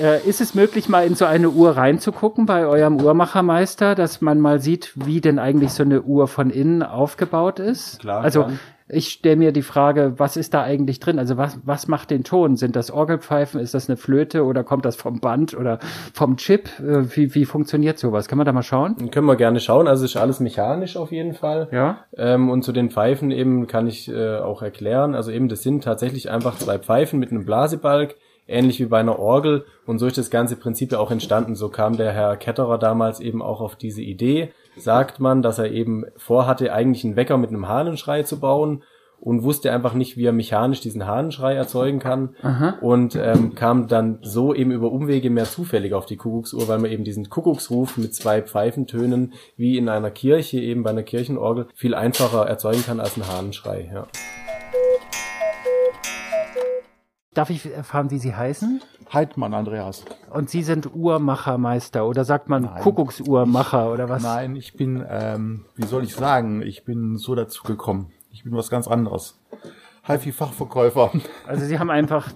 Äh, 0.00 0.26
ist 0.28 0.40
es 0.40 0.54
möglich, 0.54 0.88
mal 0.88 1.06
in 1.06 1.14
so 1.14 1.24
eine 1.24 1.50
Uhr 1.50 1.76
reinzugucken 1.76 2.46
bei 2.46 2.66
eurem 2.66 3.00
Uhrmachermeister, 3.00 3.94
dass 3.94 4.20
man 4.20 4.40
mal 4.40 4.60
sieht, 4.60 4.92
wie 4.94 5.20
denn 5.20 5.38
eigentlich 5.38 5.72
so 5.72 5.82
eine 5.82 6.02
Uhr 6.02 6.28
von 6.28 6.50
innen 6.50 6.82
aufgebaut 6.82 7.58
ist? 7.60 8.00
Klar, 8.00 8.22
Also 8.22 8.42
gern. 8.44 8.58
ich 8.88 9.08
stelle 9.08 9.36
mir 9.36 9.52
die 9.52 9.62
Frage, 9.62 10.14
was 10.16 10.36
ist 10.36 10.54
da 10.54 10.62
eigentlich 10.62 10.98
drin? 11.00 11.18
Also 11.18 11.36
was, 11.36 11.58
was 11.64 11.88
macht 11.88 12.10
den 12.10 12.24
Ton? 12.24 12.56
Sind 12.56 12.74
das 12.76 12.90
Orgelpfeifen? 12.90 13.60
Ist 13.60 13.74
das 13.74 13.88
eine 13.88 13.96
Flöte 13.96 14.44
oder 14.44 14.64
kommt 14.64 14.84
das 14.84 14.96
vom 14.96 15.20
Band 15.20 15.54
oder 15.56 15.78
vom 16.14 16.36
Chip? 16.38 16.68
Äh, 16.80 17.04
Wie, 17.16 17.34
wie 17.34 17.44
funktioniert 17.44 17.98
sowas? 17.98 18.28
Kann 18.28 18.38
man 18.38 18.46
da 18.46 18.52
mal 18.52 18.62
schauen? 18.62 19.10
Können 19.10 19.26
wir 19.26 19.36
gerne 19.36 19.60
schauen. 19.60 19.88
Also 19.88 20.04
es 20.04 20.12
ist 20.12 20.16
alles 20.16 20.40
mechanisch 20.40 20.96
auf 20.96 21.12
jeden 21.12 21.34
Fall. 21.34 21.68
Ja. 21.70 21.98
Ähm, 22.16 22.48
und 22.50 22.62
zu 22.62 22.72
den 22.72 22.90
Pfeifen 22.90 23.30
eben 23.30 23.66
kann 23.66 23.86
ich 23.86 24.08
äh, 24.10 24.38
auch 24.38 24.62
erklären. 24.62 25.14
Also 25.14 25.30
eben, 25.30 25.48
das 25.48 25.62
sind 25.62 25.84
tatsächlich 25.84 26.30
einfach 26.30 26.56
zwei 26.56 26.78
Pfeifen 26.78 27.18
mit 27.18 27.30
einem 27.30 27.44
Blasebalg, 27.44 28.16
ähnlich 28.48 28.80
wie 28.80 28.86
bei 28.86 28.98
einer 28.98 29.18
Orgel. 29.18 29.64
Und 29.86 29.98
so 29.98 30.06
ist 30.06 30.18
das 30.18 30.30
ganze 30.30 30.56
Prinzip 30.56 30.92
ja 30.92 30.98
auch 30.98 31.10
entstanden. 31.10 31.54
So 31.54 31.68
kam 31.68 31.96
der 31.96 32.12
Herr 32.12 32.36
Ketterer 32.36 32.78
damals 32.78 33.20
eben 33.20 33.42
auch 33.42 33.60
auf 33.60 33.76
diese 33.76 34.02
Idee. 34.02 34.50
Sagt 34.76 35.20
man, 35.20 35.42
dass 35.42 35.58
er 35.58 35.70
eben 35.70 36.04
vorhatte, 36.16 36.72
eigentlich 36.72 37.04
einen 37.04 37.16
Wecker 37.16 37.36
mit 37.36 37.50
einem 37.50 37.68
Hahnenschrei 37.68 38.22
zu 38.22 38.40
bauen 38.40 38.82
und 39.20 39.42
wusste 39.42 39.72
einfach 39.72 39.94
nicht, 39.94 40.16
wie 40.16 40.26
er 40.26 40.32
mechanisch 40.32 40.80
diesen 40.80 41.06
Hahnenschrei 41.06 41.54
erzeugen 41.54 41.98
kann. 41.98 42.36
Und 42.80 43.16
ähm, 43.16 43.54
kam 43.54 43.88
dann 43.88 44.18
so 44.22 44.54
eben 44.54 44.70
über 44.70 44.92
Umwege 44.92 45.28
mehr 45.30 45.44
zufällig 45.44 45.92
auf 45.92 46.06
die 46.06 46.16
Kuckucksuhr, 46.16 46.68
weil 46.68 46.78
man 46.78 46.90
eben 46.90 47.04
diesen 47.04 47.28
Kuckucksruf 47.28 47.96
mit 47.96 48.14
zwei 48.14 48.42
Pfeifentönen 48.42 49.34
wie 49.56 49.76
in 49.76 49.88
einer 49.88 50.10
Kirche, 50.10 50.60
eben 50.60 50.84
bei 50.84 50.90
einer 50.90 51.02
Kirchenorgel, 51.02 51.66
viel 51.74 51.94
einfacher 51.94 52.46
erzeugen 52.46 52.84
kann 52.84 53.00
als 53.00 53.16
ein 53.16 53.26
Hahnenschrei. 53.26 53.90
Ja. 53.92 54.06
Darf 57.38 57.50
ich 57.50 57.72
erfahren, 57.72 58.10
wie 58.10 58.18
Sie 58.18 58.34
heißen? 58.34 58.82
Heidmann 59.12 59.54
Andreas. 59.54 60.04
Und 60.28 60.50
Sie 60.50 60.64
sind 60.64 60.92
Uhrmachermeister 60.92 62.04
oder 62.04 62.24
sagt 62.24 62.48
man 62.48 62.62
Nein. 62.62 62.82
Kuckucksuhrmacher 62.82 63.92
oder 63.92 64.08
was? 64.08 64.24
Nein, 64.24 64.56
ich 64.56 64.76
bin, 64.76 65.06
ähm, 65.08 65.64
wie 65.76 65.86
soll 65.86 66.02
ich 66.02 66.16
sagen, 66.16 66.62
ich 66.62 66.84
bin 66.84 67.16
so 67.16 67.36
dazu 67.36 67.62
gekommen. 67.62 68.10
Ich 68.32 68.42
bin 68.42 68.56
was 68.56 68.70
ganz 68.70 68.88
anderes. 68.88 69.38
HiFi-Fachverkäufer. 70.08 71.12
Also 71.46 71.64
Sie 71.64 71.78
haben 71.78 71.90
einfach 71.90 72.28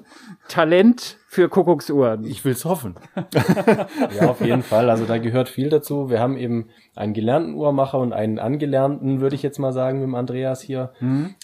Talent 0.47 1.19
für 1.33 1.49
Kuckucksuhren. 1.49 2.25
Ich 2.25 2.45
will's 2.45 2.67
hoffen. 2.67 2.95
ja, 4.21 4.29
auf 4.29 4.43
jeden 4.43 4.63
Fall. 4.63 4.91
Also 4.91 5.07
da 5.07 5.17
gehört 5.17 5.49
viel 5.49 5.71
dazu. 5.71 6.11
Wir 6.11 6.21
haben 6.21 6.37
eben 6.37 6.67
einen 6.95 7.15
gelernten 7.15 7.55
Uhrmacher 7.55 7.99
und 8.01 8.13
einen 8.13 8.39
angelernten, 8.39 9.23
würde 9.23 9.35
ich 9.35 9.43
jetzt 9.43 9.59
mal 9.59 9.73
sagen, 9.73 10.01
mit 10.01 10.09
dem 10.09 10.15
Andreas 10.15 10.61
hier. 10.61 10.93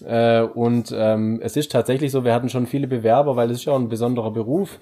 Äh, 0.04 0.42
und 0.42 0.94
ähm, 0.94 1.40
es 1.42 1.56
ist 1.56 1.72
tatsächlich 1.72 2.12
so, 2.12 2.22
wir 2.22 2.34
hatten 2.34 2.50
schon 2.50 2.66
viele 2.66 2.86
Bewerber, 2.86 3.34
weil 3.36 3.50
es 3.50 3.60
ist 3.60 3.64
ja 3.64 3.72
auch 3.72 3.78
ein 3.78 3.88
besonderer 3.88 4.30
Beruf. 4.30 4.78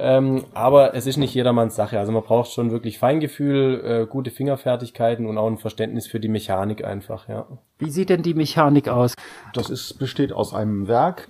Ähm, 0.00 0.42
aber 0.54 0.92
es 0.92 1.06
ist 1.06 1.18
nicht 1.18 1.34
jedermanns 1.34 1.76
Sache. 1.76 2.00
Also 2.00 2.10
man 2.10 2.24
braucht 2.24 2.50
schon 2.50 2.72
wirklich 2.72 2.98
Feingefühl, 2.98 3.80
äh, 3.84 4.06
gute 4.10 4.32
Fingerfertigkeiten 4.32 5.26
und 5.26 5.38
auch 5.38 5.46
ein 5.46 5.58
Verständnis 5.58 6.08
für 6.08 6.18
die 6.18 6.26
Mechanik 6.26 6.84
einfach, 6.84 7.28
ja. 7.28 7.46
Wie 7.78 7.90
sieht 7.90 8.10
denn 8.10 8.22
die 8.22 8.34
Mechanik 8.34 8.88
aus? 8.88 9.14
Das 9.54 9.70
ist, 9.70 10.00
besteht 10.00 10.32
aus 10.32 10.52
einem 10.52 10.88
Werk. 10.88 11.28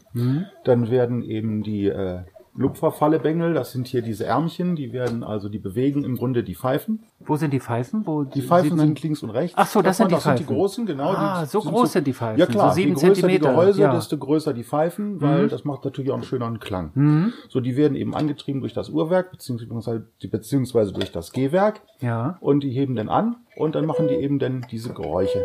Dann 0.64 0.91
werden 0.91 1.23
eben 1.23 1.62
die 1.62 1.88
äh, 1.88 2.21
Lupferfallebengel, 2.59 3.55
das 3.55 3.71
sind 3.73 3.87
hier 3.87 4.03
diese 4.03 4.27
Ärmchen, 4.27 4.75
die 4.75 4.92
werden 4.92 5.23
also, 5.23 5.49
die 5.49 5.59
bewegen 5.59 6.03
im 6.03 6.16
Grunde 6.16 6.42
die 6.42 6.57
Pfeifen. 6.57 7.05
Wo 7.21 7.37
sind 7.37 7.53
die 7.53 7.61
Pfeifen? 7.61 8.05
Wo 8.07 8.25
Die 8.25 8.42
Pfeifen 8.42 8.77
sind 8.79 9.01
links 9.03 9.23
und 9.23 9.31
rechts. 9.31 9.55
Ach 9.57 9.66
so, 9.66 9.81
das 9.81 9.97
sind 9.99 10.11
die 10.11 10.16
Das 10.16 10.25
sind 10.25 10.38
die 10.40 10.42
Pfeifen. 10.44 10.57
großen, 10.57 10.87
genau. 10.87 11.11
Ah, 11.11 11.47
so 11.47 11.61
groß 11.61 11.92
sind 11.92 12.07
die 12.07 12.12
Pfeifen, 12.12 12.38
Ja 12.40 12.47
klar, 12.47 12.71
so 12.71 12.75
sieben 12.75 12.88
je 12.88 12.94
größer 12.94 13.14
Zentimeter, 13.14 13.49
die 13.49 13.55
Gehäuse, 13.55 13.81
ja. 13.83 13.92
Mhm. 13.92 13.94
desto 13.97 14.18
größer 14.18 14.53
die 14.53 14.64
Pfeifen, 14.64 15.21
weil 15.21 15.49
das 15.49 15.64
macht 15.64 15.85
natürlich 15.85 16.11
auch 16.11 16.14
einen 16.16 16.25
schöneren 16.25 16.59
Klang. 16.59 17.33
So, 17.49 17.61
die 17.61 17.77
werden 17.77 17.94
eben 17.97 18.14
angetrieben 18.14 18.61
durch 18.61 18.75
das 18.75 18.90
Uhrwerk, 18.90 19.31
beziehungsweise, 19.31 20.07
beziehungsweise 20.31 20.92
durch 20.92 21.12
das 21.12 21.33
Gehwerk. 21.33 21.81
Ja. 22.01 22.38
Und 22.40 22.64
die 22.64 22.71
heben 22.71 22.97
dann 22.97 23.09
an 23.09 23.37
und 23.57 23.77
dann 23.77 23.87
machen 23.87 24.09
die 24.09 24.14
eben 24.14 24.38
dann 24.38 24.66
diese 24.71 24.92
Geräusche 24.92 25.44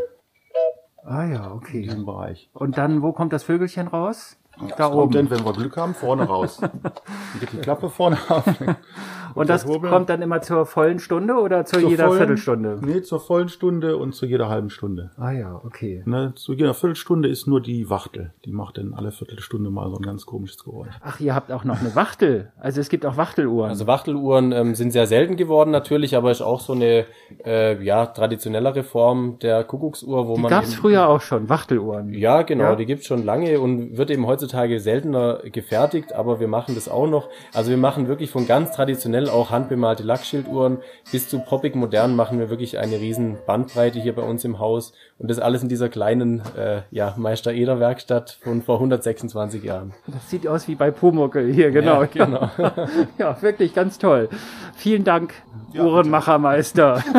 Ah 1.05 1.25
ja, 1.25 1.47
in 1.47 1.51
okay. 1.51 1.81
diesem 1.81 2.05
Bereich. 2.05 2.49
Und 2.53 2.77
dann, 2.77 3.01
wo 3.01 3.11
kommt 3.11 3.33
das 3.33 3.43
Vögelchen 3.43 3.87
raus? 3.87 4.37
Da 4.77 4.85
Kommt 4.87 4.95
oben. 4.95 5.13
dann, 5.13 5.29
wenn 5.29 5.45
wir 5.45 5.53
Glück 5.53 5.77
haben, 5.77 5.95
vorne 5.95 6.23
raus. 6.25 6.59
Geht 7.39 7.53
die 7.53 7.57
Klappe 7.57 7.89
vorne 7.89 8.17
auf. 8.29 8.43
Und 9.35 9.49
das 9.49 9.65
Kurbel. 9.65 9.89
kommt 9.89 10.09
dann 10.09 10.21
immer 10.21 10.41
zur 10.41 10.65
vollen 10.65 10.99
Stunde 10.99 11.33
oder 11.35 11.65
zu 11.65 11.79
Zur 11.79 11.89
jeder 11.89 12.05
vollen- 12.07 12.17
Viertelstunde? 12.17 12.79
Nee, 12.81 13.01
zur 13.01 13.19
vollen 13.19 13.49
Stunde 13.49 13.97
und 13.97 14.13
zu 14.13 14.25
jeder 14.25 14.49
halben 14.49 14.69
Stunde. 14.69 15.11
Ah 15.17 15.31
ja, 15.31 15.59
okay. 15.63 16.03
Ne, 16.05 16.33
zu 16.35 16.53
jeder 16.53 16.73
Viertelstunde 16.73 17.27
ist 17.29 17.47
nur 17.47 17.61
die 17.61 17.89
Wachtel. 17.89 18.31
Die 18.45 18.51
macht 18.51 18.77
dann 18.77 18.93
alle 18.93 19.11
Viertelstunde 19.11 19.69
mal 19.69 19.89
so 19.89 19.97
ein 19.97 20.03
ganz 20.03 20.25
komisches 20.25 20.63
Geräusch. 20.63 20.93
Ach, 21.01 21.19
ihr 21.19 21.33
habt 21.35 21.51
auch 21.51 21.63
noch 21.63 21.79
eine 21.79 21.95
Wachtel. 21.95 22.51
Also 22.59 22.81
es 22.81 22.89
gibt 22.89 23.05
auch 23.05 23.17
Wachteluhren. 23.17 23.69
Also 23.69 23.87
Wachteluhren 23.87 24.51
ähm, 24.51 24.75
sind 24.75 24.91
sehr 24.91 25.07
selten 25.07 25.35
geworden 25.35 25.71
natürlich, 25.71 26.15
aber 26.15 26.31
ist 26.31 26.41
auch 26.41 26.59
so 26.59 26.73
eine 26.73 27.05
äh, 27.45 27.81
ja 27.83 28.05
traditionellere 28.07 28.83
Form 28.83 29.37
der 29.41 29.63
Kuckucksuhr, 29.63 30.27
wo 30.27 30.35
die 30.35 30.41
man 30.41 30.49
gab's 30.49 30.71
eben- 30.73 30.81
früher 30.81 31.07
auch 31.09 31.21
schon, 31.21 31.49
Wachteluhren. 31.49 32.13
Ja, 32.13 32.41
genau, 32.43 32.63
Ja. 32.65 32.75
die 32.75 32.85
gibt's 32.85 33.05
schon 33.07 33.23
lange 33.25 33.59
und 33.59 33.97
wird 33.97 34.09
eben 34.11 34.27
heutzutage 34.27 34.79
seltener 34.79 35.39
gefertigt, 35.51 36.13
aber 36.13 36.39
wir 36.39 36.47
machen 36.47 36.75
das 36.75 36.87
auch 36.89 37.07
noch. 37.07 37.29
Also 37.53 37.69
wir 37.69 37.77
machen 37.77 38.07
wirklich 38.07 38.29
von 38.29 38.47
ganz 38.47 38.71
traditionell 38.71 39.22
auch 39.29 39.51
handbemalte 39.51 40.03
Lackschilduhren 40.03 40.79
bis 41.11 41.29
zu 41.29 41.39
poppig 41.39 41.75
modern 41.75 42.15
machen 42.15 42.39
wir 42.39 42.49
wirklich 42.49 42.79
eine 42.79 42.97
riesen 42.97 43.37
Bandbreite 43.45 43.99
hier 43.99 44.15
bei 44.15 44.21
uns 44.21 44.45
im 44.45 44.59
Haus 44.59 44.93
und 45.19 45.29
das 45.29 45.39
alles 45.39 45.63
in 45.63 45.69
dieser 45.69 45.89
kleinen 45.89 46.41
äh, 46.57 46.81
ja, 46.91 47.13
Meister 47.17 47.53
Eder 47.53 47.79
Werkstatt 47.79 48.37
von 48.41 48.61
vor 48.61 48.75
126 48.75 49.63
Jahren. 49.63 49.93
Das 50.07 50.29
sieht 50.29 50.47
aus 50.47 50.67
wie 50.67 50.75
bei 50.75 50.91
Pumuckel 50.91 51.51
hier, 51.51 51.71
genau. 51.71 52.01
Ja, 52.01 52.07
genau. 52.07 52.49
ja, 53.17 53.41
wirklich 53.41 53.73
ganz 53.73 53.97
toll. 53.97 54.29
Vielen 54.75 55.03
Dank, 55.03 55.33
Uhrenmachermeister. 55.73 57.03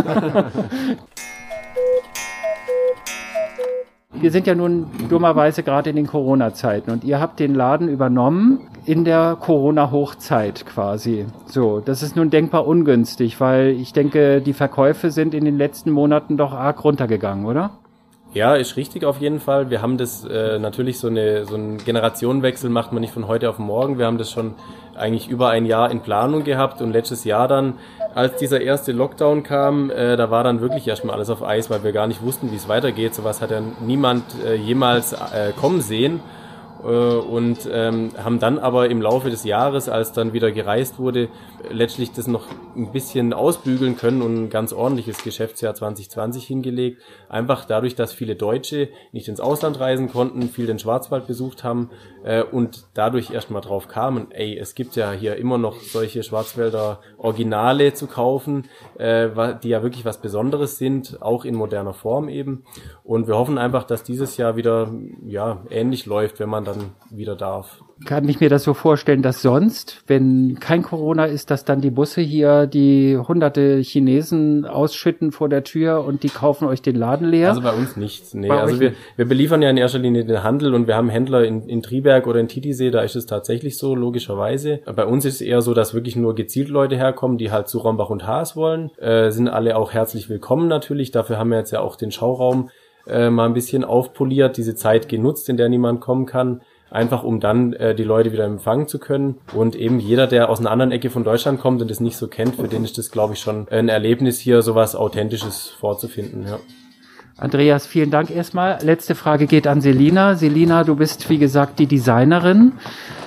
Wir 4.20 4.30
sind 4.30 4.46
ja 4.46 4.54
nun 4.54 4.86
dummerweise 5.08 5.62
gerade 5.62 5.90
in 5.90 5.96
den 5.96 6.06
Corona-Zeiten 6.06 6.90
und 6.90 7.04
ihr 7.04 7.20
habt 7.20 7.40
den 7.40 7.54
Laden 7.54 7.88
übernommen 7.88 8.60
in 8.86 9.04
der 9.04 9.36
Corona-Hochzeit 9.40 10.64
quasi. 10.66 11.26
So, 11.46 11.80
das 11.80 12.02
ist 12.02 12.16
nun 12.16 12.30
denkbar 12.30 12.66
ungünstig, 12.66 13.40
weil 13.40 13.68
ich 13.70 13.92
denke, 13.92 14.40
die 14.40 14.52
Verkäufe 14.52 15.10
sind 15.10 15.34
in 15.34 15.44
den 15.44 15.58
letzten 15.58 15.90
Monaten 15.90 16.36
doch 16.36 16.52
arg 16.52 16.84
runtergegangen, 16.84 17.44
oder? 17.44 17.70
Ja, 18.34 18.56
ist 18.56 18.76
richtig 18.76 19.04
auf 19.04 19.20
jeden 19.20 19.38
Fall. 19.38 19.70
Wir 19.70 19.80
haben 19.80 19.96
das 19.96 20.24
äh, 20.24 20.58
natürlich 20.58 20.98
so 20.98 21.06
eine 21.06 21.44
so 21.46 21.54
einen 21.54 21.78
Generationenwechsel 21.78 22.68
macht 22.68 22.92
man 22.92 23.00
nicht 23.00 23.14
von 23.14 23.28
heute 23.28 23.48
auf 23.48 23.60
morgen. 23.60 23.96
Wir 23.96 24.06
haben 24.06 24.18
das 24.18 24.32
schon 24.32 24.54
eigentlich 24.96 25.28
über 25.28 25.50
ein 25.50 25.66
Jahr 25.66 25.88
in 25.92 26.00
Planung 26.00 26.42
gehabt 26.42 26.82
und 26.82 26.90
letztes 26.90 27.22
Jahr 27.22 27.46
dann, 27.46 27.74
als 28.12 28.36
dieser 28.36 28.60
erste 28.60 28.90
Lockdown 28.90 29.44
kam, 29.44 29.88
äh, 29.90 30.16
da 30.16 30.32
war 30.32 30.42
dann 30.42 30.60
wirklich 30.60 30.88
erstmal 30.88 31.14
alles 31.14 31.30
auf 31.30 31.44
Eis, 31.44 31.70
weil 31.70 31.84
wir 31.84 31.92
gar 31.92 32.08
nicht 32.08 32.22
wussten, 32.22 32.50
wie 32.50 32.56
es 32.56 32.68
weitergeht. 32.68 33.14
Sowas 33.14 33.40
hat 33.40 33.52
ja 33.52 33.60
niemand 33.80 34.24
äh, 34.44 34.56
jemals 34.56 35.12
äh, 35.12 35.52
kommen 35.56 35.80
sehen 35.80 36.20
und 36.88 37.68
ähm, 37.70 38.10
haben 38.22 38.38
dann 38.38 38.58
aber 38.58 38.90
im 38.90 39.00
Laufe 39.00 39.30
des 39.30 39.44
Jahres, 39.44 39.88
als 39.88 40.12
dann 40.12 40.32
wieder 40.34 40.52
gereist 40.52 40.98
wurde, 40.98 41.28
letztlich 41.70 42.12
das 42.12 42.26
noch 42.26 42.46
ein 42.76 42.92
bisschen 42.92 43.32
ausbügeln 43.32 43.96
können 43.96 44.20
und 44.20 44.34
ein 44.34 44.50
ganz 44.50 44.72
ordentliches 44.72 45.24
Geschäftsjahr 45.24 45.74
2020 45.74 46.46
hingelegt. 46.46 47.00
Einfach 47.28 47.64
dadurch, 47.64 47.94
dass 47.94 48.12
viele 48.12 48.36
Deutsche 48.36 48.90
nicht 49.12 49.28
ins 49.28 49.40
Ausland 49.40 49.80
reisen 49.80 50.10
konnten, 50.10 50.50
viel 50.50 50.66
den 50.66 50.78
Schwarzwald 50.78 51.26
besucht 51.26 51.64
haben 51.64 51.90
äh, 52.24 52.42
und 52.42 52.86
dadurch 52.94 53.30
erstmal 53.30 53.60
drauf 53.60 53.86
kamen, 53.86 54.32
ey, 54.32 54.58
es 54.58 54.74
gibt 54.74 54.96
ja 54.96 55.12
hier 55.12 55.36
immer 55.36 55.58
noch 55.58 55.80
solche 55.80 56.22
Schwarzwälder 56.22 57.00
Originale 57.18 57.92
zu 57.92 58.06
kaufen, 58.06 58.64
äh, 58.98 59.28
die 59.62 59.68
ja 59.68 59.82
wirklich 59.82 60.04
was 60.04 60.20
Besonderes 60.20 60.78
sind, 60.78 61.22
auch 61.22 61.44
in 61.44 61.54
moderner 61.54 61.94
Form 61.94 62.28
eben. 62.28 62.64
Und 63.04 63.28
wir 63.28 63.36
hoffen 63.36 63.58
einfach, 63.58 63.84
dass 63.84 64.02
dieses 64.02 64.36
Jahr 64.38 64.56
wieder 64.56 64.90
ja 65.26 65.62
ähnlich 65.70 66.06
läuft, 66.06 66.40
wenn 66.40 66.48
man 66.48 66.64
dann 66.64 66.92
wieder 67.10 67.36
darf. 67.36 67.82
Kann 68.04 68.28
ich 68.28 68.40
mir 68.40 68.48
das 68.48 68.64
so 68.64 68.74
vorstellen, 68.74 69.22
dass 69.22 69.42
sonst, 69.42 70.02
wenn 70.06 70.58
kein 70.60 70.82
Corona 70.82 71.24
ist, 71.24 71.50
dass 71.50 71.64
dann 71.64 71.80
die 71.80 71.90
Busse 71.90 72.20
hier 72.20 72.66
die 72.66 73.16
hunderte 73.16 73.78
Chinesen 73.78 74.64
ausschütten 74.66 75.32
vor 75.32 75.48
der 75.48 75.64
Tür 75.64 76.04
und 76.04 76.22
die 76.22 76.28
kaufen 76.28 76.66
euch 76.66 76.82
den 76.82 76.96
Laden 76.96 77.28
leer? 77.28 77.48
Also 77.48 77.62
bei 77.62 77.72
uns 77.72 77.96
nicht. 77.96 78.34
Nee, 78.34 78.48
Bei 78.48 78.60
also 78.60 78.80
wir, 78.80 78.90
nicht. 78.90 79.00
wir 79.16 79.28
beliefern 79.28 79.62
ja 79.62 79.70
in 79.70 79.76
erster 79.76 79.98
Linie 79.98 80.24
den 80.24 80.42
Handel 80.42 80.74
und 80.74 80.86
wir 80.86 80.96
haben 80.96 81.08
Händler 81.08 81.44
in, 81.44 81.68
in 81.68 81.82
Triberg 81.82 82.26
oder 82.26 82.40
in 82.40 82.48
Titisee, 82.48 82.90
da 82.90 83.02
ist 83.02 83.16
es 83.16 83.26
tatsächlich 83.26 83.78
so, 83.78 83.94
logischerweise. 83.94 84.80
Bei 84.94 85.06
uns 85.06 85.24
ist 85.24 85.36
es 85.36 85.40
eher 85.40 85.62
so, 85.62 85.74
dass 85.74 85.94
wirklich 85.94 86.16
nur 86.16 86.34
gezielt 86.34 86.68
Leute 86.68 86.96
herkommen, 86.96 87.38
die 87.38 87.50
halt 87.50 87.68
zu 87.68 87.78
Rombach 87.78 88.10
und 88.10 88.26
Haas 88.26 88.56
wollen. 88.56 88.90
Äh, 88.98 89.30
sind 89.30 89.48
alle 89.48 89.76
auch 89.76 89.92
herzlich 89.92 90.28
willkommen 90.28 90.68
natürlich. 90.68 91.10
Dafür 91.10 91.38
haben 91.38 91.50
wir 91.50 91.58
jetzt 91.58 91.70
ja 91.70 91.80
auch 91.80 91.96
den 91.96 92.10
Schauraum 92.10 92.70
äh, 93.06 93.30
mal 93.30 93.46
ein 93.46 93.54
bisschen 93.54 93.84
aufpoliert, 93.84 94.56
diese 94.56 94.74
Zeit 94.74 95.08
genutzt, 95.08 95.48
in 95.48 95.56
der 95.56 95.68
niemand 95.68 96.00
kommen 96.00 96.26
kann. 96.26 96.62
Einfach 96.94 97.24
um 97.24 97.40
dann 97.40 97.72
äh, 97.72 97.92
die 97.92 98.04
Leute 98.04 98.30
wieder 98.30 98.44
empfangen 98.44 98.86
zu 98.86 99.00
können. 99.00 99.40
Und 99.52 99.74
eben 99.74 99.98
jeder, 99.98 100.28
der 100.28 100.48
aus 100.48 100.60
einer 100.60 100.70
anderen 100.70 100.92
Ecke 100.92 101.10
von 101.10 101.24
Deutschland 101.24 101.60
kommt 101.60 101.82
und 101.82 101.90
das 101.90 101.98
nicht 101.98 102.16
so 102.16 102.28
kennt, 102.28 102.54
für 102.54 102.68
den 102.68 102.84
ist 102.84 102.98
das, 102.98 103.10
glaube 103.10 103.34
ich, 103.34 103.40
schon 103.40 103.66
ein 103.68 103.88
Erlebnis, 103.88 104.38
hier 104.38 104.62
sowas 104.62 104.94
Authentisches 104.94 105.70
vorzufinden. 105.70 106.46
Ja. 106.46 106.60
Andreas, 107.36 107.84
vielen 107.88 108.12
Dank 108.12 108.30
erstmal. 108.30 108.78
Letzte 108.84 109.16
Frage 109.16 109.46
geht 109.46 109.66
an 109.66 109.80
Selina. 109.80 110.36
Selina, 110.36 110.84
du 110.84 110.94
bist 110.94 111.28
wie 111.28 111.38
gesagt 111.38 111.80
die 111.80 111.86
Designerin. 111.86 112.74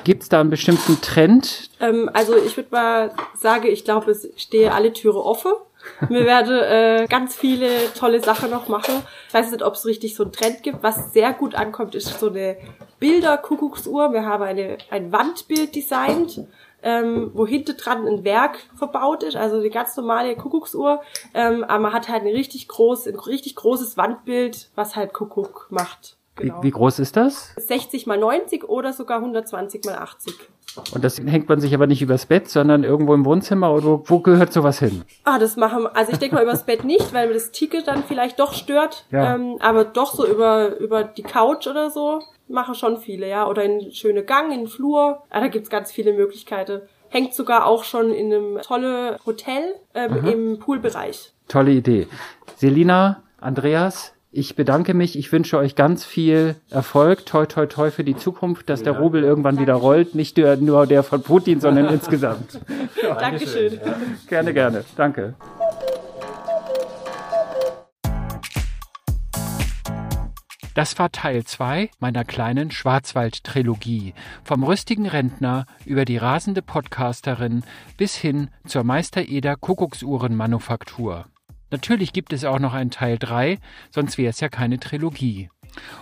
Gibt 0.06 0.24
es 0.24 0.30
da 0.30 0.40
einen 0.40 0.50
bestimmten 0.50 1.02
Trend? 1.02 1.70
Ähm, 1.82 2.10
also 2.14 2.38
ich 2.38 2.56
würde 2.56 2.70
mal 2.72 3.12
sagen, 3.36 3.66
ich 3.68 3.84
glaube, 3.84 4.12
es 4.12 4.30
stehe 4.38 4.74
alle 4.74 4.94
Türe 4.94 5.22
offen. 5.22 5.52
Wir 6.10 6.26
werden 6.26 6.58
äh, 6.58 7.08
ganz 7.10 7.36
viele 7.36 7.94
tolle 7.94 8.22
Sachen 8.22 8.50
noch 8.50 8.68
machen. 8.68 9.04
Ich 9.28 9.34
weiß 9.34 9.52
nicht, 9.52 9.64
ob 9.64 9.74
es 9.74 9.86
richtig 9.86 10.16
so 10.16 10.24
einen 10.24 10.32
Trend 10.32 10.64
gibt. 10.64 10.84
Was 10.84 11.14
sehr 11.14 11.34
gut 11.34 11.56
ankommt, 11.56 11.96
ist 11.96 12.20
so 12.20 12.30
eine 12.30 12.58
Bilder-Kuckucksuhr. 13.00 14.14
Wir 14.14 14.26
haben 14.26 14.44
eine, 14.44 14.78
ein 14.90 15.12
Wandbild 15.12 15.76
designt, 15.76 16.46
ähm, 16.84 17.32
wo 17.34 17.46
hinten 17.46 17.78
dran 17.78 18.08
ein 18.08 18.24
Werk 18.24 18.60
verbaut 18.76 19.24
ist, 19.24 19.36
also 19.36 19.58
eine 19.58 19.70
ganz 19.70 19.96
normale 19.98 20.36
Kuckucksuhr. 20.36 21.02
Ähm, 21.34 21.64
aber 21.64 21.80
man 21.80 21.94
hat 21.94 22.10
halt 22.10 22.24
ein 22.24 22.28
richtig 22.28 22.68
groß, 22.68 23.08
ein 23.08 23.16
richtig 23.16 23.56
großes 23.56 23.98
Wandbild, 23.98 24.70
was 24.76 24.96
halt 24.96 25.14
Kuckuck 25.14 25.68
macht. 25.70 26.18
Genau. 26.36 26.62
Wie, 26.62 26.68
wie 26.68 26.72
groß 26.72 27.00
ist 27.00 27.18
das? 27.18 27.54
60 27.58 28.06
mal 28.06 28.18
90 28.18 28.70
oder 28.70 28.94
sogar 28.94 29.18
120 29.18 29.86
mal 29.86 29.96
80. 29.96 30.34
Und 30.94 31.04
das 31.04 31.20
hängt 31.20 31.50
man 31.50 31.60
sich 31.60 31.74
aber 31.74 31.88
nicht 31.88 32.02
übers 32.02 32.26
Bett, 32.26 32.50
sondern 32.50 32.84
irgendwo 32.84 33.14
im 33.14 33.26
Wohnzimmer 33.26 33.74
oder 33.74 33.86
wo, 33.86 34.04
wo 34.06 34.20
gehört 34.20 34.54
sowas 34.54 34.80
hin? 34.80 35.04
Ah, 35.24 35.40
das 35.40 35.58
machen, 35.58 35.88
also 35.88 36.12
ich 36.12 36.20
denke 36.20 36.36
mal 36.36 36.44
übers 36.44 36.66
Bett 36.66 36.84
nicht, 36.84 37.14
weil 37.14 37.28
mir 37.28 37.34
das 37.34 37.52
Ticket 37.52 37.88
dann 37.88 38.04
vielleicht 38.04 38.40
doch 38.40 38.54
stört. 38.54 39.06
Ja. 39.12 39.36
Ähm, 39.36 39.58
aber 39.60 39.86
doch 39.86 40.14
so 40.14 40.28
über, 40.28 40.78
über 40.78 41.04
die 41.04 41.24
Couch 41.24 41.68
oder 41.68 41.90
so 41.90 42.22
machen 42.48 42.76
schon 42.76 42.98
viele, 42.98 43.30
ja. 43.30 43.48
Oder 43.48 43.64
in 43.64 43.92
schöne 43.92 44.24
Gang, 44.24 44.52
in 44.52 44.62
den 44.62 44.68
Flur. 44.68 45.24
Ah, 45.30 45.40
da 45.40 45.48
gibt's 45.48 45.70
ganz 45.70 45.92
viele 45.92 46.14
Möglichkeiten. 46.14 46.82
Hängt 47.10 47.34
sogar 47.34 47.66
auch 47.66 47.84
schon 47.84 48.12
in 48.12 48.34
einem 48.34 48.62
tolle 48.62 49.20
Hotel 49.26 49.76
ähm, 49.94 50.26
im 50.26 50.60
Poolbereich. 50.60 51.34
Tolle 51.48 51.72
Idee. 51.72 52.08
Selina, 52.58 53.24
Andreas, 53.40 54.14
ich 54.32 54.56
bedanke 54.56 54.94
mich. 54.94 55.18
Ich 55.18 55.32
wünsche 55.32 55.58
euch 55.58 55.76
ganz 55.76 56.04
viel 56.04 56.56
Erfolg. 56.70 57.26
Toi, 57.26 57.46
toi, 57.46 57.66
toi 57.66 57.92
für 57.92 58.04
die 58.04 58.16
Zukunft, 58.16 58.70
dass 58.70 58.84
der 58.84 59.00
Rubel 59.00 59.24
irgendwann 59.24 59.60
wieder 59.60 59.76
rollt. 59.76 60.16
Nicht 60.16 60.38
der, 60.38 60.58
nur 60.58 60.86
der 60.86 61.04
von 61.04 61.22
Putin, 61.24 61.60
sondern 61.60 61.88
insgesamt. 61.94 62.60
Dankeschön. 63.02 63.80
Gerne, 64.28 64.54
gerne. 64.54 64.84
Danke. 64.96 65.36
Das 70.74 71.00
war 71.00 71.12
Teil 71.12 71.44
2 71.44 71.90
meiner 72.00 72.24
kleinen 72.24 72.70
Schwarzwald-Trilogie. 72.70 74.14
Vom 74.44 74.64
rüstigen 74.64 75.08
Rentner 75.08 75.66
über 75.86 76.06
die 76.06 76.18
rasende 76.18 76.62
Podcasterin 76.62 77.64
bis 77.98 78.16
hin 78.16 78.50
zur 78.68 78.84
Meister-Eder 78.84 79.56
Kuckucksuhrenmanufaktur. 79.56 81.26
Natürlich 81.70 82.14
gibt 82.14 82.34
es 82.34 82.46
auch 82.46 82.60
noch 82.60 82.74
einen 82.74 82.92
Teil 82.92 83.18
3, 83.18 83.60
sonst 83.92 84.18
wäre 84.18 84.30
es 84.30 84.40
ja 84.40 84.50
keine 84.50 84.80
Trilogie. 84.80 85.50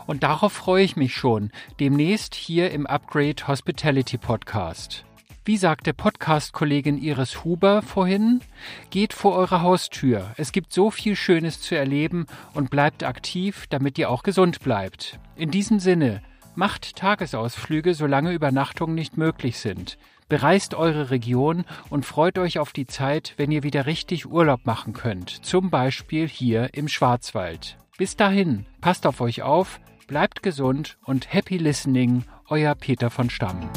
Und 0.06 0.24
darauf 0.24 0.54
freue 0.54 0.84
ich 0.84 0.96
mich 0.96 1.16
schon, 1.16 1.52
demnächst 1.80 2.36
hier 2.36 2.72
im 2.72 2.86
Upgrade 2.86 3.48
Hospitality 3.48 4.18
Podcast. 4.18 5.06
Wie 5.44 5.58
sagte 5.58 5.94
Podcast-Kollegin 5.94 6.98
Iris 6.98 7.44
Huber 7.44 7.82
vorhin, 7.84 8.42
geht 8.90 9.14
vor 9.14 9.36
eure 9.36 9.62
Haustür. 9.62 10.34
Es 10.38 10.52
gibt 10.52 10.74
so 10.74 10.90
viel 10.90 11.16
Schönes 11.16 11.62
zu 11.62 11.76
erleben 11.76 12.26
und 12.54 12.72
bleibt 12.72 13.04
aktiv, 13.04 13.66
damit 13.70 14.00
ihr 14.00 14.10
auch 14.10 14.24
gesund 14.24 14.62
bleibt. 14.62 15.20
In 15.36 15.52
diesem 15.52 15.80
Sinne, 15.80 16.24
macht 16.56 16.96
Tagesausflüge, 16.96 17.94
solange 17.94 18.34
Übernachtungen 18.34 18.96
nicht 18.96 19.18
möglich 19.18 19.60
sind. 19.60 19.98
Bereist 20.28 20.74
eure 20.74 21.12
Region 21.12 21.66
und 21.92 22.04
freut 22.04 22.40
euch 22.40 22.58
auf 22.58 22.74
die 22.74 22.88
Zeit, 22.88 23.36
wenn 23.38 23.52
ihr 23.52 23.62
wieder 23.62 23.86
richtig 23.86 24.26
Urlaub 24.26 24.66
machen 24.66 24.94
könnt. 24.94 25.30
Zum 25.30 25.70
Beispiel 25.70 26.28
hier 26.28 26.74
im 26.74 26.88
Schwarzwald. 26.88 27.78
Bis 28.00 28.16
dahin, 28.16 28.66
passt 28.82 29.06
auf 29.06 29.22
euch 29.22 29.44
auf, 29.44 29.80
bleibt 30.08 30.42
gesund 30.42 30.98
und 31.04 31.32
happy 31.32 31.58
listening, 31.58 32.24
euer 32.50 32.74
Peter 32.74 33.12
von 33.12 33.30
Stamm. 33.30 33.70